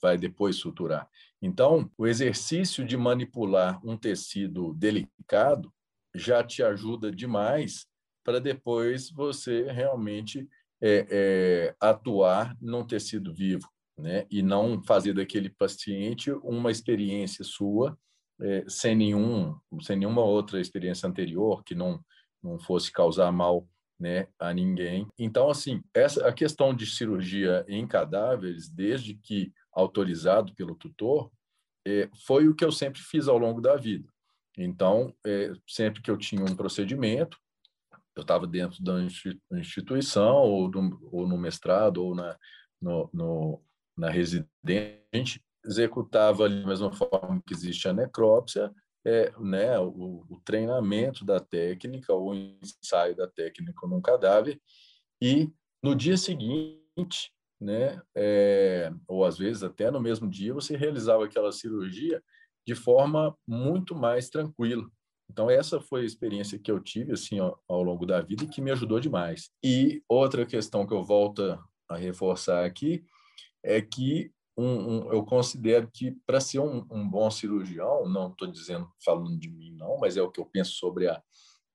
[0.01, 1.09] vai depois suturar.
[1.43, 5.73] Então, o exercício de manipular um tecido delicado
[6.15, 7.87] já te ajuda demais
[8.25, 10.49] para depois você realmente
[10.81, 14.27] é, é, atuar num tecido vivo, né?
[14.31, 17.97] E não fazer daquele paciente uma experiência sua
[18.41, 22.01] é, sem nenhum, sem nenhuma outra experiência anterior que não
[22.43, 23.67] não fosse causar mal
[23.99, 25.09] né, a ninguém.
[25.19, 31.31] Então, assim, essa a questão de cirurgia em cadáveres, desde que autorizado pelo tutor,
[31.87, 34.09] é, foi o que eu sempre fiz ao longo da vida.
[34.57, 37.39] Então, é, sempre que eu tinha um procedimento,
[38.17, 38.95] eu estava dentro da
[39.53, 40.71] instituição, ou,
[41.13, 42.37] ou no mestrado, ou na,
[42.81, 43.63] no, no,
[43.97, 48.73] na residente, executava da mesma forma que existe a necrópsia,
[49.05, 54.61] é, né, o, o, treinamento da técnica, o ensaio da técnica num cadáver,
[55.21, 55.49] e
[55.83, 61.53] no dia seguinte, né, é, ou às vezes até no mesmo dia, você realizava aquela
[61.53, 62.23] cirurgia
[62.67, 64.91] de forma muito mais tranquila.
[65.31, 68.49] Então essa foi a experiência que eu tive assim ao, ao longo da vida e
[68.49, 69.51] que me ajudou demais.
[69.63, 71.59] E outra questão que eu volto
[71.89, 73.05] a reforçar aqui
[73.63, 78.49] é que um, um, eu considero que para ser um, um, bom cirurgião, não estou
[78.49, 81.23] dizendo falando de mim não, mas é o que eu penso sobre a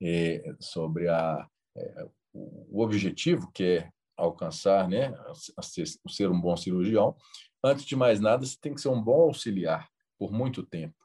[0.01, 5.13] é, sobre a é, o objetivo que é alcançar, né,
[5.61, 7.15] ser, ser um bom cirurgião.
[7.63, 10.95] Antes de mais nada, você tem que ser um bom auxiliar por muito tempo.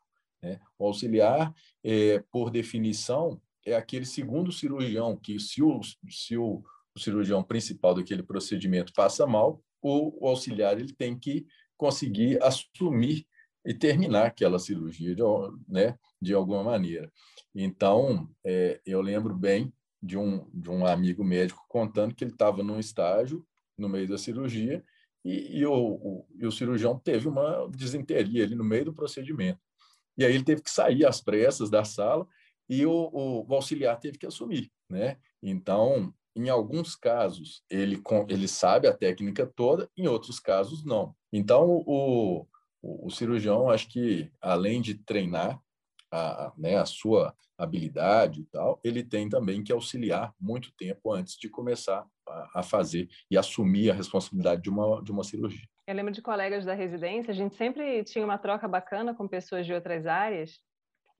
[0.42, 0.60] Né?
[0.78, 6.62] O auxiliar, é, por definição, é aquele segundo cirurgião que, se o, se o,
[6.94, 11.46] o cirurgião principal daquele procedimento passa mal, o, o auxiliar ele tem que
[11.76, 13.26] conseguir assumir
[13.64, 15.22] e terminar aquela cirurgia de,
[15.68, 17.12] né, de alguma maneira.
[17.54, 22.62] Então, é, eu lembro bem de um, de um amigo médico contando que ele estava
[22.62, 23.44] num estágio
[23.76, 24.84] no meio da cirurgia
[25.24, 29.58] e, e, o, o, e o cirurgião teve uma desinteria ali no meio do procedimento.
[30.16, 32.26] E aí ele teve que sair às pressas da sala
[32.68, 35.18] e o, o, auxiliar teve que assumir, né?
[35.42, 41.14] Então, em alguns casos, ele, ele sabe a técnica toda, em outros casos, não.
[41.32, 42.46] Então, o,
[42.82, 45.60] o, o cirurgião, acho que, além de treinar
[46.10, 51.36] a, né, a sua habilidade e tal, ele tem também que auxiliar muito tempo antes
[51.38, 55.66] de começar a, a fazer e assumir a responsabilidade de uma, de uma cirurgia.
[55.86, 59.64] Eu lembro de colegas da residência, a gente sempre tinha uma troca bacana com pessoas
[59.64, 60.58] de outras áreas,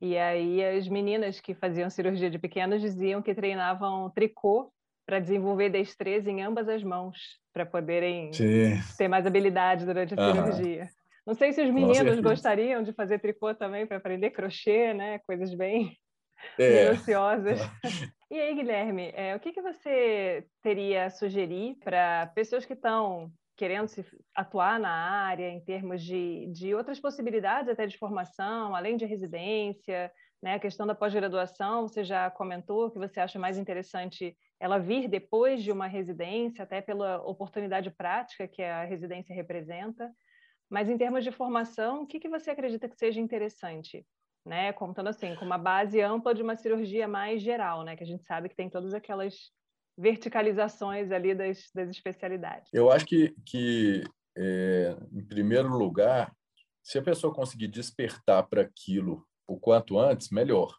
[0.00, 4.72] e aí as meninas que faziam cirurgia de pequenos diziam que treinavam tricô
[5.06, 7.16] para desenvolver destreza em ambas as mãos,
[7.52, 8.74] para poderem Sim.
[8.98, 10.88] ter mais habilidade durante a cirurgia.
[11.24, 15.20] Não sei se os meninos gostariam de fazer tricô também para aprender crochê, né?
[15.20, 15.96] Coisas bem
[16.58, 16.90] é.
[16.90, 17.60] minuciosas.
[18.28, 23.30] E aí, Guilherme, é, o que, que você teria a sugerir para pessoas que estão
[23.56, 28.96] querendo se atuar na área em termos de, de outras possibilidades até de formação, além
[28.96, 30.54] de residência, né?
[30.54, 35.62] A questão da pós-graduação, você já comentou que você acha mais interessante ela vir depois
[35.62, 40.10] de uma residência, até pela oportunidade prática que a residência representa.
[40.68, 44.06] Mas em termos de formação, o que, que você acredita que seja interessante?
[44.44, 44.72] Né?
[44.72, 47.96] Contando assim, com uma base ampla de uma cirurgia mais geral, né?
[47.96, 49.50] Que a gente sabe que tem todas aquelas
[49.96, 52.68] verticalizações ali das, das especialidades.
[52.72, 54.04] Eu acho que, que
[54.36, 56.34] é, em primeiro lugar,
[56.82, 60.76] se a pessoa conseguir despertar para aquilo o quanto antes, melhor.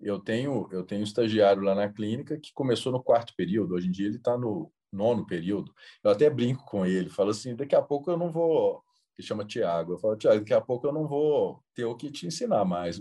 [0.00, 3.88] Eu tenho eu tenho um estagiário lá na clínica que começou no quarto período, hoje
[3.88, 5.72] em dia ele está no nono período.
[6.02, 8.82] Eu até brinco com ele, falo assim, daqui a pouco eu não vou,
[9.14, 12.10] que chama Tiago, eu falo, Tiago, daqui a pouco eu não vou ter o que
[12.10, 13.00] te ensinar mais,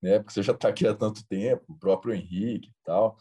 [0.00, 0.18] né?
[0.18, 3.16] Porque você já está aqui há tanto tempo, o próprio Henrique e tal.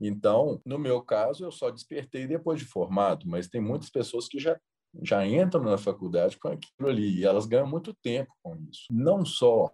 [0.00, 4.38] Então, no meu caso, eu só despertei depois de formado, mas tem muitas pessoas que
[4.38, 4.58] já
[5.02, 8.86] já entram na faculdade com aquilo ali e elas ganham muito tempo com isso.
[8.90, 9.70] Não só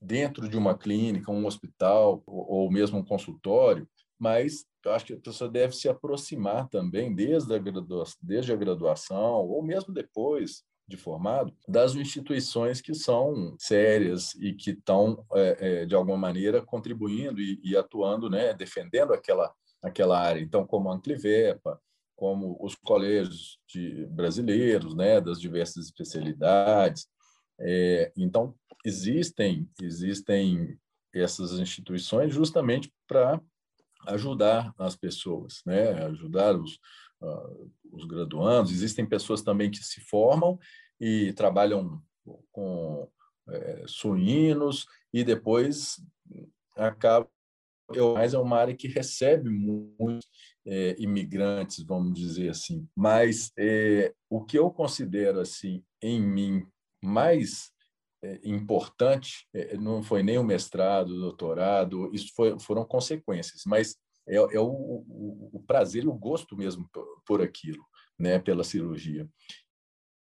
[0.00, 5.20] dentro de uma clínica, um hospital ou mesmo um consultório, mas eu acho que a
[5.20, 10.96] pessoa deve se aproximar também desde a graduação, desde a graduação ou mesmo depois de
[10.96, 17.40] formado das instituições que são sérias e que estão é, é, de alguma maneira contribuindo
[17.40, 20.40] e, e, atuando, né, defendendo aquela aquela área.
[20.40, 21.80] Então, como a Anclivepa,
[22.16, 27.06] como os colégios de brasileiros, né, das diversas especialidades.
[27.60, 28.54] É, então,
[28.84, 30.78] existem existem
[31.14, 33.40] essas instituições justamente para
[34.06, 36.04] ajudar as pessoas, né?
[36.06, 36.78] Ajudar os,
[37.20, 38.72] uh, os graduandos.
[38.72, 40.58] Existem pessoas também que se formam
[41.00, 42.02] e trabalham
[42.50, 43.08] com
[43.48, 46.00] é, suínos e depois
[46.74, 47.28] acaba
[47.94, 50.28] eu mais é uma área que recebe muitos
[50.66, 52.88] é, imigrantes, vamos dizer assim.
[52.96, 56.66] Mas é, o que eu considero assim em mim
[57.02, 57.70] mais
[58.22, 63.96] é, importante, é, não foi nem o mestrado, o doutorado, isso foi, foram consequências, mas
[64.28, 66.88] é, é o, o, o, prazer e o gosto mesmo
[67.24, 67.84] por, aquilo,
[68.18, 69.28] né, pela cirurgia.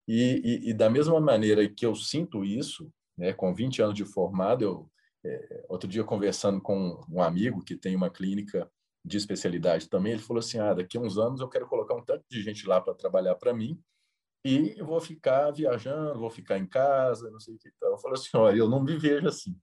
[0.07, 4.05] E, e, e, da mesma maneira que eu sinto isso, né, com 20 anos de
[4.05, 4.91] formado, eu,
[5.25, 8.71] é, outro dia conversando com um amigo que tem uma clínica
[9.05, 12.05] de especialidade também, ele falou assim, ah, daqui a uns anos eu quero colocar um
[12.05, 13.83] tanto de gente lá para trabalhar para mim,
[14.45, 17.71] e eu vou ficar viajando, vou ficar em casa, não sei o que.
[17.75, 19.57] Então, eu falei assim, olha, eu não me vejo assim.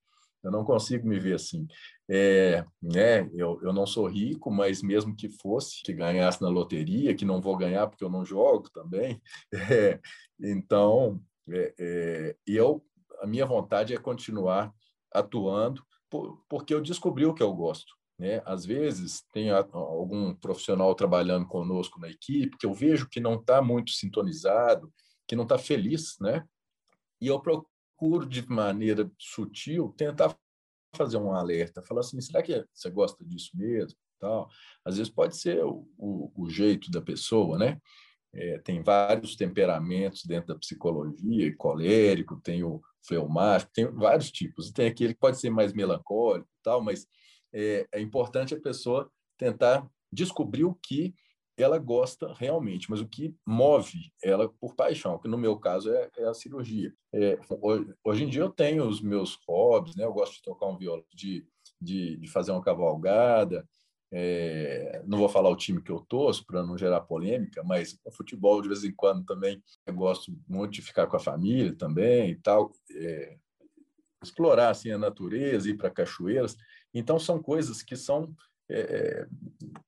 [0.43, 1.67] Eu não consigo me ver assim.
[2.09, 7.15] É, né, eu, eu não sou rico, mas mesmo que fosse, que ganhasse na loteria,
[7.15, 9.21] que não vou ganhar porque eu não jogo também.
[9.71, 9.99] É,
[10.39, 12.83] então, é, é, eu,
[13.21, 14.73] a minha vontade é continuar
[15.13, 17.93] atuando, por, porque eu descobri o que eu gosto.
[18.17, 18.41] Né?
[18.45, 23.61] Às vezes, tem algum profissional trabalhando conosco na equipe que eu vejo que não está
[23.61, 24.91] muito sintonizado,
[25.27, 26.43] que não está feliz, né?
[27.19, 27.39] E eu
[28.01, 30.35] procuro, de maneira sutil, tentar
[30.95, 33.97] fazer um alerta, falar assim, será que você gosta disso mesmo?
[34.19, 34.49] Tal.
[34.83, 37.79] Às vezes pode ser o, o, o jeito da pessoa, né?
[38.33, 44.71] É, tem vários temperamentos dentro da psicologia, colérico, tem o fleumático, tem vários tipos.
[44.71, 47.05] Tem aquele que pode ser mais melancólico, tal, mas
[47.53, 51.13] é, é importante a pessoa tentar descobrir o que
[51.57, 56.09] ela gosta realmente, mas o que move ela por paixão, que no meu caso é,
[56.17, 56.93] é a cirurgia.
[57.13, 57.37] É,
[58.03, 60.03] hoje, em dia eu tenho os meus hobbies, né?
[60.03, 61.45] Eu gosto de tocar um violão, de,
[61.79, 63.67] de, de fazer uma cavalgada.
[64.13, 68.61] É, não vou falar o time que eu torço para não gerar polêmica, mas futebol
[68.61, 72.35] de vez em quando também eu gosto muito de ficar com a família também e
[72.35, 72.71] tal.
[72.91, 73.37] É,
[74.23, 76.55] explorar assim a natureza, ir para cachoeiras.
[76.93, 78.35] Então são coisas que são
[78.69, 79.27] é,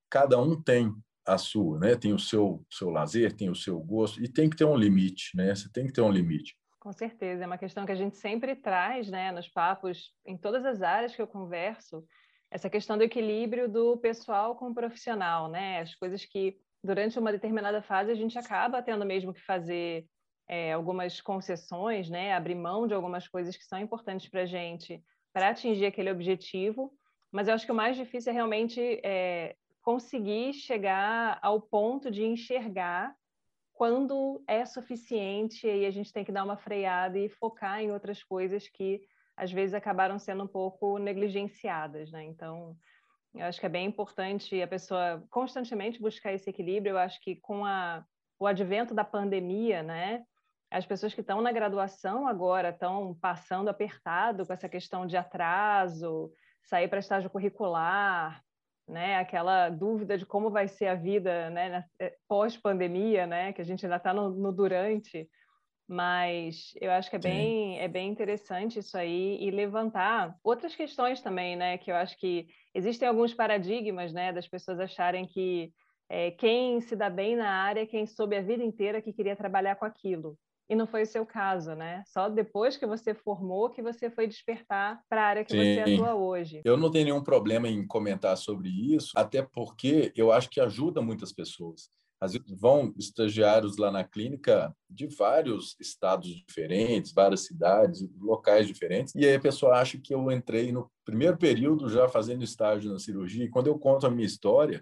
[0.09, 0.93] cada um tem
[1.25, 1.95] a sua, né?
[1.95, 5.35] Tem o seu seu lazer, tem o seu gosto e tem que ter um limite,
[5.35, 5.53] né?
[5.55, 6.55] Você tem que ter um limite.
[6.79, 10.65] Com certeza, é uma questão que a gente sempre traz, né, nos papos, em todas
[10.65, 12.03] as áreas que eu converso,
[12.51, 15.79] essa questão do equilíbrio do pessoal com o profissional, né?
[15.79, 20.05] As coisas que durante uma determinada fase a gente acaba tendo mesmo que fazer
[20.47, 22.33] é, algumas concessões, né?
[22.33, 25.01] Abrir mão de algumas coisas que são importantes para a gente
[25.33, 26.93] para atingir aquele objetivo.
[27.31, 32.23] Mas eu acho que o mais difícil é realmente é, conseguir chegar ao ponto de
[32.23, 33.13] enxergar
[33.73, 38.23] quando é suficiente e a gente tem que dar uma freada e focar em outras
[38.23, 39.01] coisas que
[39.35, 42.23] às vezes acabaram sendo um pouco negligenciadas, né?
[42.23, 42.77] Então,
[43.33, 46.91] eu acho que é bem importante a pessoa constantemente buscar esse equilíbrio.
[46.91, 48.05] Eu acho que com a,
[48.39, 50.23] o advento da pandemia, né?
[50.69, 56.31] As pessoas que estão na graduação agora estão passando apertado com essa questão de atraso,
[56.61, 58.41] sair para estágio curricular,
[58.87, 59.17] né?
[59.17, 61.85] Aquela dúvida de como vai ser a vida, né?
[61.99, 63.53] Eh, pós-pandemia, né?
[63.53, 65.29] Que a gente ainda está no, no, durante,
[65.87, 71.21] mas eu acho que é bem, é bem interessante isso aí e levantar outras questões
[71.21, 71.77] também, né?
[71.77, 74.33] Que eu acho que existem alguns paradigmas, né?
[74.33, 75.73] Das pessoas acharem que
[76.09, 79.35] é, quem se dá bem na área é quem soube a vida inteira que queria
[79.35, 80.37] trabalhar com aquilo
[80.69, 82.03] e não foi o seu caso, né?
[82.07, 85.75] Só depois que você formou que você foi despertar para a área que Sim.
[85.75, 86.61] você atua hoje.
[86.63, 91.01] Eu não tenho nenhum problema em comentar sobre isso, até porque eu acho que ajuda
[91.01, 91.89] muitas pessoas.
[92.21, 99.13] Às vezes vão estagiários lá na clínica de vários estados diferentes, várias cidades, locais diferentes,
[99.13, 102.97] e aí a pessoa acha que eu entrei no primeiro período já fazendo estágio na
[102.97, 104.81] cirurgia, e quando eu conto a minha história,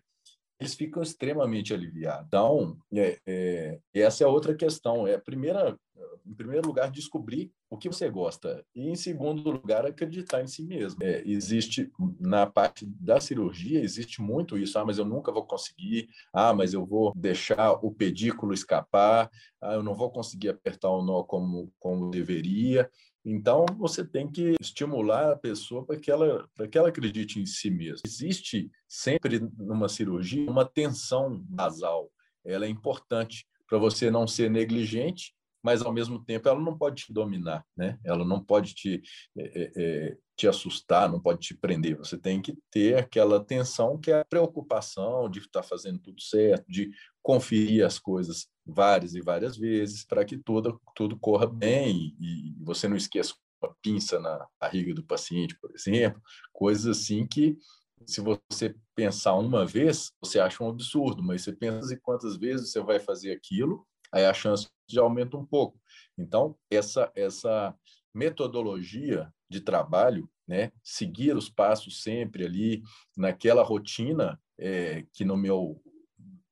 [0.62, 2.28] eles ficam extremamente aliviados.
[2.28, 5.08] Então, é, é, essa é outra questão.
[5.08, 5.76] É, primeira,
[6.24, 8.64] em primeiro lugar, descobrir o que você gosta.
[8.76, 11.02] E, em segundo lugar, acreditar em si mesmo.
[11.02, 14.78] É, existe, na parte da cirurgia, existe muito isso.
[14.78, 16.08] Ah, mas eu nunca vou conseguir.
[16.32, 19.32] Ah, mas eu vou deixar o pedículo escapar.
[19.60, 22.88] Ah, eu não vou conseguir apertar o nó como, como deveria.
[23.24, 27.46] Então, você tem que estimular a pessoa para que, ela, para que ela acredite em
[27.46, 28.02] si mesma.
[28.06, 32.12] Existe sempre numa cirurgia uma tensão basal.
[32.44, 35.34] Ela é importante para você não ser negligente,
[35.64, 38.00] mas ao mesmo tempo ela não pode te dominar, né?
[38.04, 39.02] Ela não pode te,
[39.38, 41.98] é, é, te assustar, não pode te prender.
[41.98, 46.66] Você tem que ter aquela tensão que é a preocupação de estar fazendo tudo certo,
[46.68, 46.92] de
[47.22, 52.64] conferir as coisas várias e várias vezes para que tudo, tudo corra bem e, e
[52.64, 56.20] você não esqueça uma pinça na barriga do paciente, por exemplo,
[56.52, 57.58] coisas assim que
[58.06, 62.72] se você pensar uma vez, você acha um absurdo, mas você pensa em quantas vezes
[62.72, 65.80] você vai fazer aquilo, aí a chance já aumenta um pouco.
[66.18, 67.76] Então, essa, essa
[68.14, 72.82] metodologia de trabalho, né, seguir os passos sempre ali
[73.16, 75.82] naquela rotina, é, que no meu,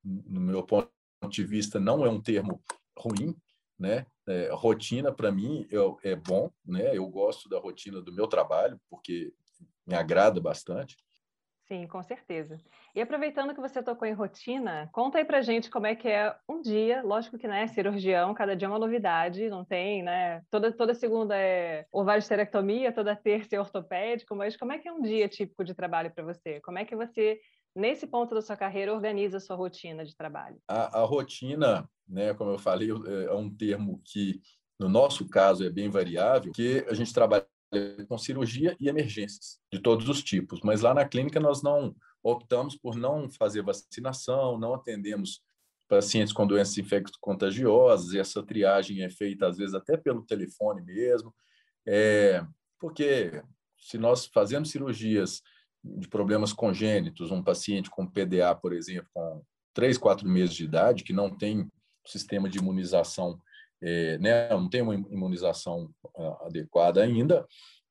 [0.04, 0.90] no meu ponto
[1.30, 2.62] de vista não é um termo
[2.98, 3.36] ruim,
[3.78, 4.06] né?
[4.28, 6.96] É, rotina para mim eu, é bom, né?
[6.96, 9.34] Eu gosto da rotina do meu trabalho porque
[9.88, 10.98] me agrada bastante.
[11.72, 12.58] Sim, com certeza.
[12.96, 16.36] E aproveitando que você tocou em rotina, conta aí pra gente como é que é
[16.50, 20.42] um dia, lógico que né, cirurgião, cada dia é uma novidade, não tem, né?
[20.50, 25.00] Toda, toda segunda é ovariosterectomia, toda terça é ortopédico, mas como é que é um
[25.00, 26.60] dia típico de trabalho para você?
[26.62, 27.40] Como é que você,
[27.76, 30.58] nesse ponto da sua carreira, organiza a sua rotina de trabalho?
[30.68, 34.42] A, a rotina, né, como eu falei, é um termo que,
[34.80, 37.46] no nosso caso, é bem variável, que a gente trabalha
[38.08, 42.76] com cirurgia e emergências de todos os tipos, mas lá na clínica nós não optamos
[42.76, 45.42] por não fazer vacinação, não atendemos
[45.88, 51.34] pacientes com doenças infecto-contagiosas, e essa triagem é feita às vezes até pelo telefone mesmo,
[51.88, 52.46] é,
[52.80, 53.44] porque
[53.78, 55.42] se nós fazemos cirurgias
[55.84, 59.42] de problemas congênitos, um paciente com PDA, por exemplo, com
[59.74, 61.70] 3, 4 meses de idade, que não tem
[62.06, 63.40] sistema de imunização
[63.82, 67.46] é, né, não tem uma imunização uh, adequada ainda,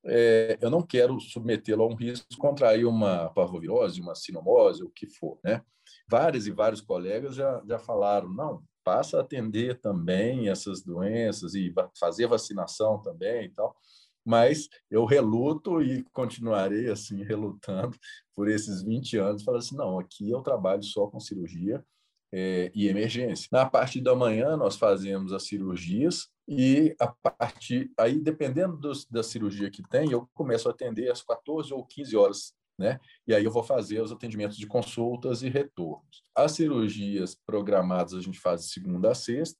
[0.04, 4.90] é, eu não quero submetê-lo a um risco de contrair uma parvovirose, uma sinomose, o
[4.90, 5.38] que for.
[5.44, 5.62] Né?
[6.08, 11.72] Vários e vários colegas já, já falaram, não, passa a atender também essas doenças e
[11.98, 13.76] fazer vacinação também e tal,
[14.24, 17.96] mas eu reluto e continuarei assim relutando
[18.34, 21.84] por esses 20 anos, falando assim, não, aqui eu trabalho só com cirurgia,
[22.32, 23.48] é, e emergência.
[23.50, 28.78] Na parte da manhã, nós fazemos as cirurgias e a partir aí, dependendo
[29.10, 32.98] da cirurgia que tem, eu começo a atender às 14 ou 15 horas, né?
[33.26, 36.22] E aí eu vou fazer os atendimentos de consultas e retornos.
[36.34, 39.58] As cirurgias programadas a gente faz de segunda a sexta,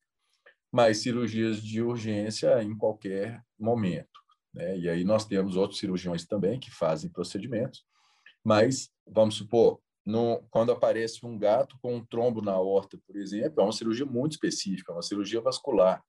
[0.73, 4.21] mas cirurgias de urgência em qualquer momento,
[4.55, 4.79] né?
[4.79, 7.85] E aí nós temos outros cirurgiões também que fazem procedimentos,
[8.45, 13.61] mas vamos supor, no, quando aparece um gato com um trombo na horta, por exemplo,
[13.61, 16.03] é uma cirurgia muito específica, uma cirurgia vascular,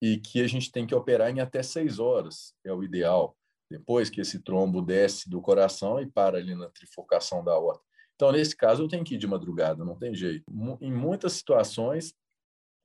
[0.00, 3.36] e que a gente tem que operar em até seis horas, é o ideal,
[3.68, 7.82] depois que esse trombo desce do coração e para ali na trifocação da horta.
[8.14, 10.44] Então, nesse caso, eu tenho que ir de madrugada, não tem jeito.
[10.80, 12.14] Em muitas situações,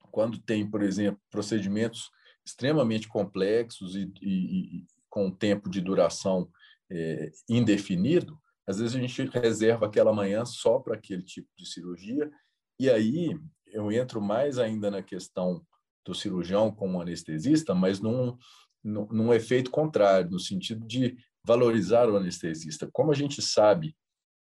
[0.09, 2.09] quando tem, por exemplo, procedimentos
[2.43, 6.49] extremamente complexos e, e, e com tempo de duração
[6.89, 8.41] é, indefinido,
[8.71, 12.31] às vezes a gente reserva aquela manhã só para aquele tipo de cirurgia,
[12.79, 15.65] e aí eu entro mais ainda na questão
[16.05, 18.37] do cirurgião como anestesista, mas num,
[18.83, 22.89] num, num efeito contrário, no sentido de valorizar o anestesista.
[22.91, 23.95] Como a gente sabe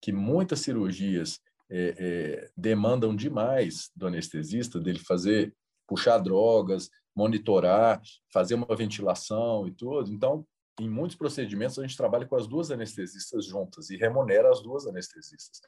[0.02, 5.54] que muitas cirurgias é, é, demandam demais do anestesista, dele fazer,
[5.88, 8.02] puxar drogas, monitorar,
[8.32, 10.12] fazer uma ventilação e tudo.
[10.12, 10.46] Então,
[10.80, 14.88] em muitos procedimentos, a gente trabalha com as duas anestesistas juntas e remunera as duas
[14.88, 15.62] anestesistas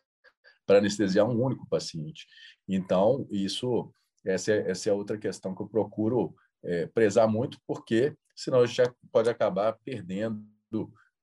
[0.66, 2.26] para anestesiar um único paciente.
[2.68, 3.94] Então, isso,
[4.26, 6.34] essa é, essa é outra questão que eu procuro
[6.64, 10.42] é, prezar muito, porque senão a gente pode acabar perdendo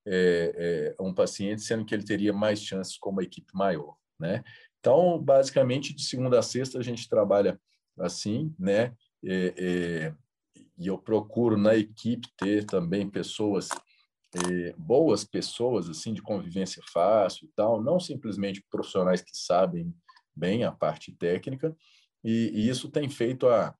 [0.07, 4.43] é, é, um paciente, sendo que ele teria mais chances com uma equipe maior, né?
[4.79, 7.61] Então, basicamente, de segunda a sexta, a gente trabalha
[7.99, 8.95] assim, né?
[9.25, 10.15] É, é
[10.81, 13.69] e eu procuro na equipe ter também pessoas
[14.35, 19.95] eh, boas pessoas assim de convivência fácil e tal, não simplesmente profissionais que sabem
[20.35, 21.77] bem a parte técnica
[22.25, 23.75] e, e isso tem feito a,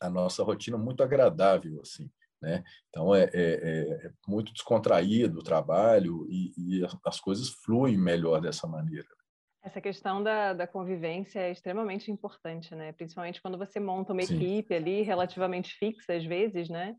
[0.00, 2.10] a nossa rotina muito agradável assim,
[2.42, 2.64] né?
[2.88, 8.66] Então é, é, é muito descontraído o trabalho e, e as coisas fluem melhor dessa
[8.66, 9.19] maneira.
[9.62, 12.92] Essa questão da, da convivência é extremamente importante, né?
[12.92, 14.36] Principalmente quando você monta uma Sim.
[14.36, 16.96] equipe ali relativamente fixa, às vezes, né?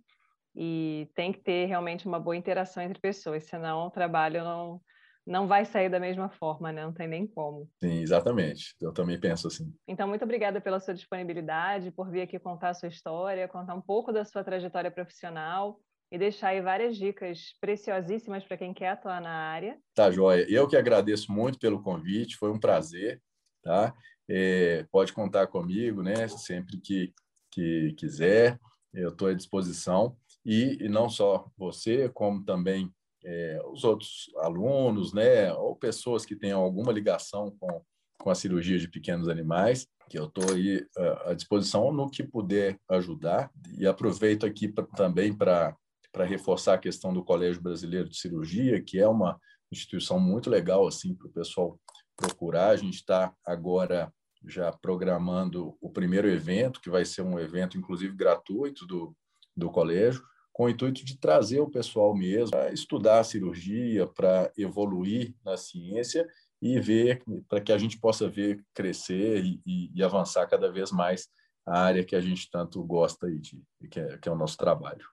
[0.55, 4.81] E tem que ter realmente uma boa interação entre pessoas, senão o trabalho não,
[5.25, 6.83] não vai sair da mesma forma, né?
[6.83, 7.67] Não tem nem como.
[7.81, 8.75] Sim, exatamente.
[8.79, 9.73] Eu também penso assim.
[9.87, 13.81] Então, muito obrigada pela sua disponibilidade, por vir aqui contar a sua história, contar um
[13.81, 15.79] pouco da sua trajetória profissional
[16.11, 19.79] e deixar aí várias dicas preciosíssimas para quem quer atuar na área.
[19.95, 20.45] Tá, joia.
[20.49, 23.21] Eu que agradeço muito pelo convite, foi um prazer,
[23.63, 23.93] tá?
[24.29, 26.27] É, pode contar comigo, né?
[26.27, 27.13] Sempre que,
[27.49, 28.59] que quiser,
[28.93, 30.17] eu estou à disposição.
[30.45, 32.91] E, e, não só você, como também
[33.23, 35.53] é, os outros alunos, né?
[35.53, 37.81] Ou pessoas que tenham alguma ligação com,
[38.19, 40.85] com a cirurgia de pequenos animais, que eu estou aí
[41.25, 43.49] à disposição no que puder ajudar.
[43.77, 45.75] E aproveito aqui pra, também para
[46.11, 49.39] para reforçar a questão do Colégio Brasileiro de Cirurgia, que é uma
[49.71, 51.79] instituição muito legal assim para o pessoal
[52.15, 52.69] procurar.
[52.69, 54.11] A gente está agora
[54.45, 59.15] já programando o primeiro evento, que vai ser um evento inclusive gratuito do,
[59.55, 64.51] do colégio, com o intuito de trazer o pessoal mesmo para estudar a cirurgia, para
[64.57, 66.27] evoluir na ciência
[66.61, 70.91] e ver para que a gente possa ver crescer e, e, e, avançar cada vez
[70.91, 71.27] mais
[71.65, 75.05] a área que a gente tanto gosta de que é, que é o nosso trabalho.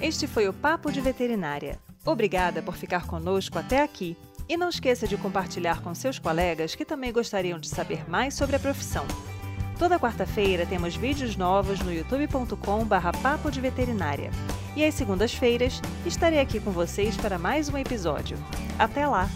[0.00, 1.78] Este foi o Papo de Veterinária.
[2.04, 4.16] Obrigada por ficar conosco até aqui.
[4.48, 8.56] E não esqueça de compartilhar com seus colegas que também gostariam de saber mais sobre
[8.56, 9.04] a profissão.
[9.78, 14.30] Toda quarta-feira temos vídeos novos no youtube.com/barra Papo de Veterinária.
[14.74, 18.38] E às segundas-feiras estarei aqui com vocês para mais um episódio.
[18.78, 19.28] Até lá!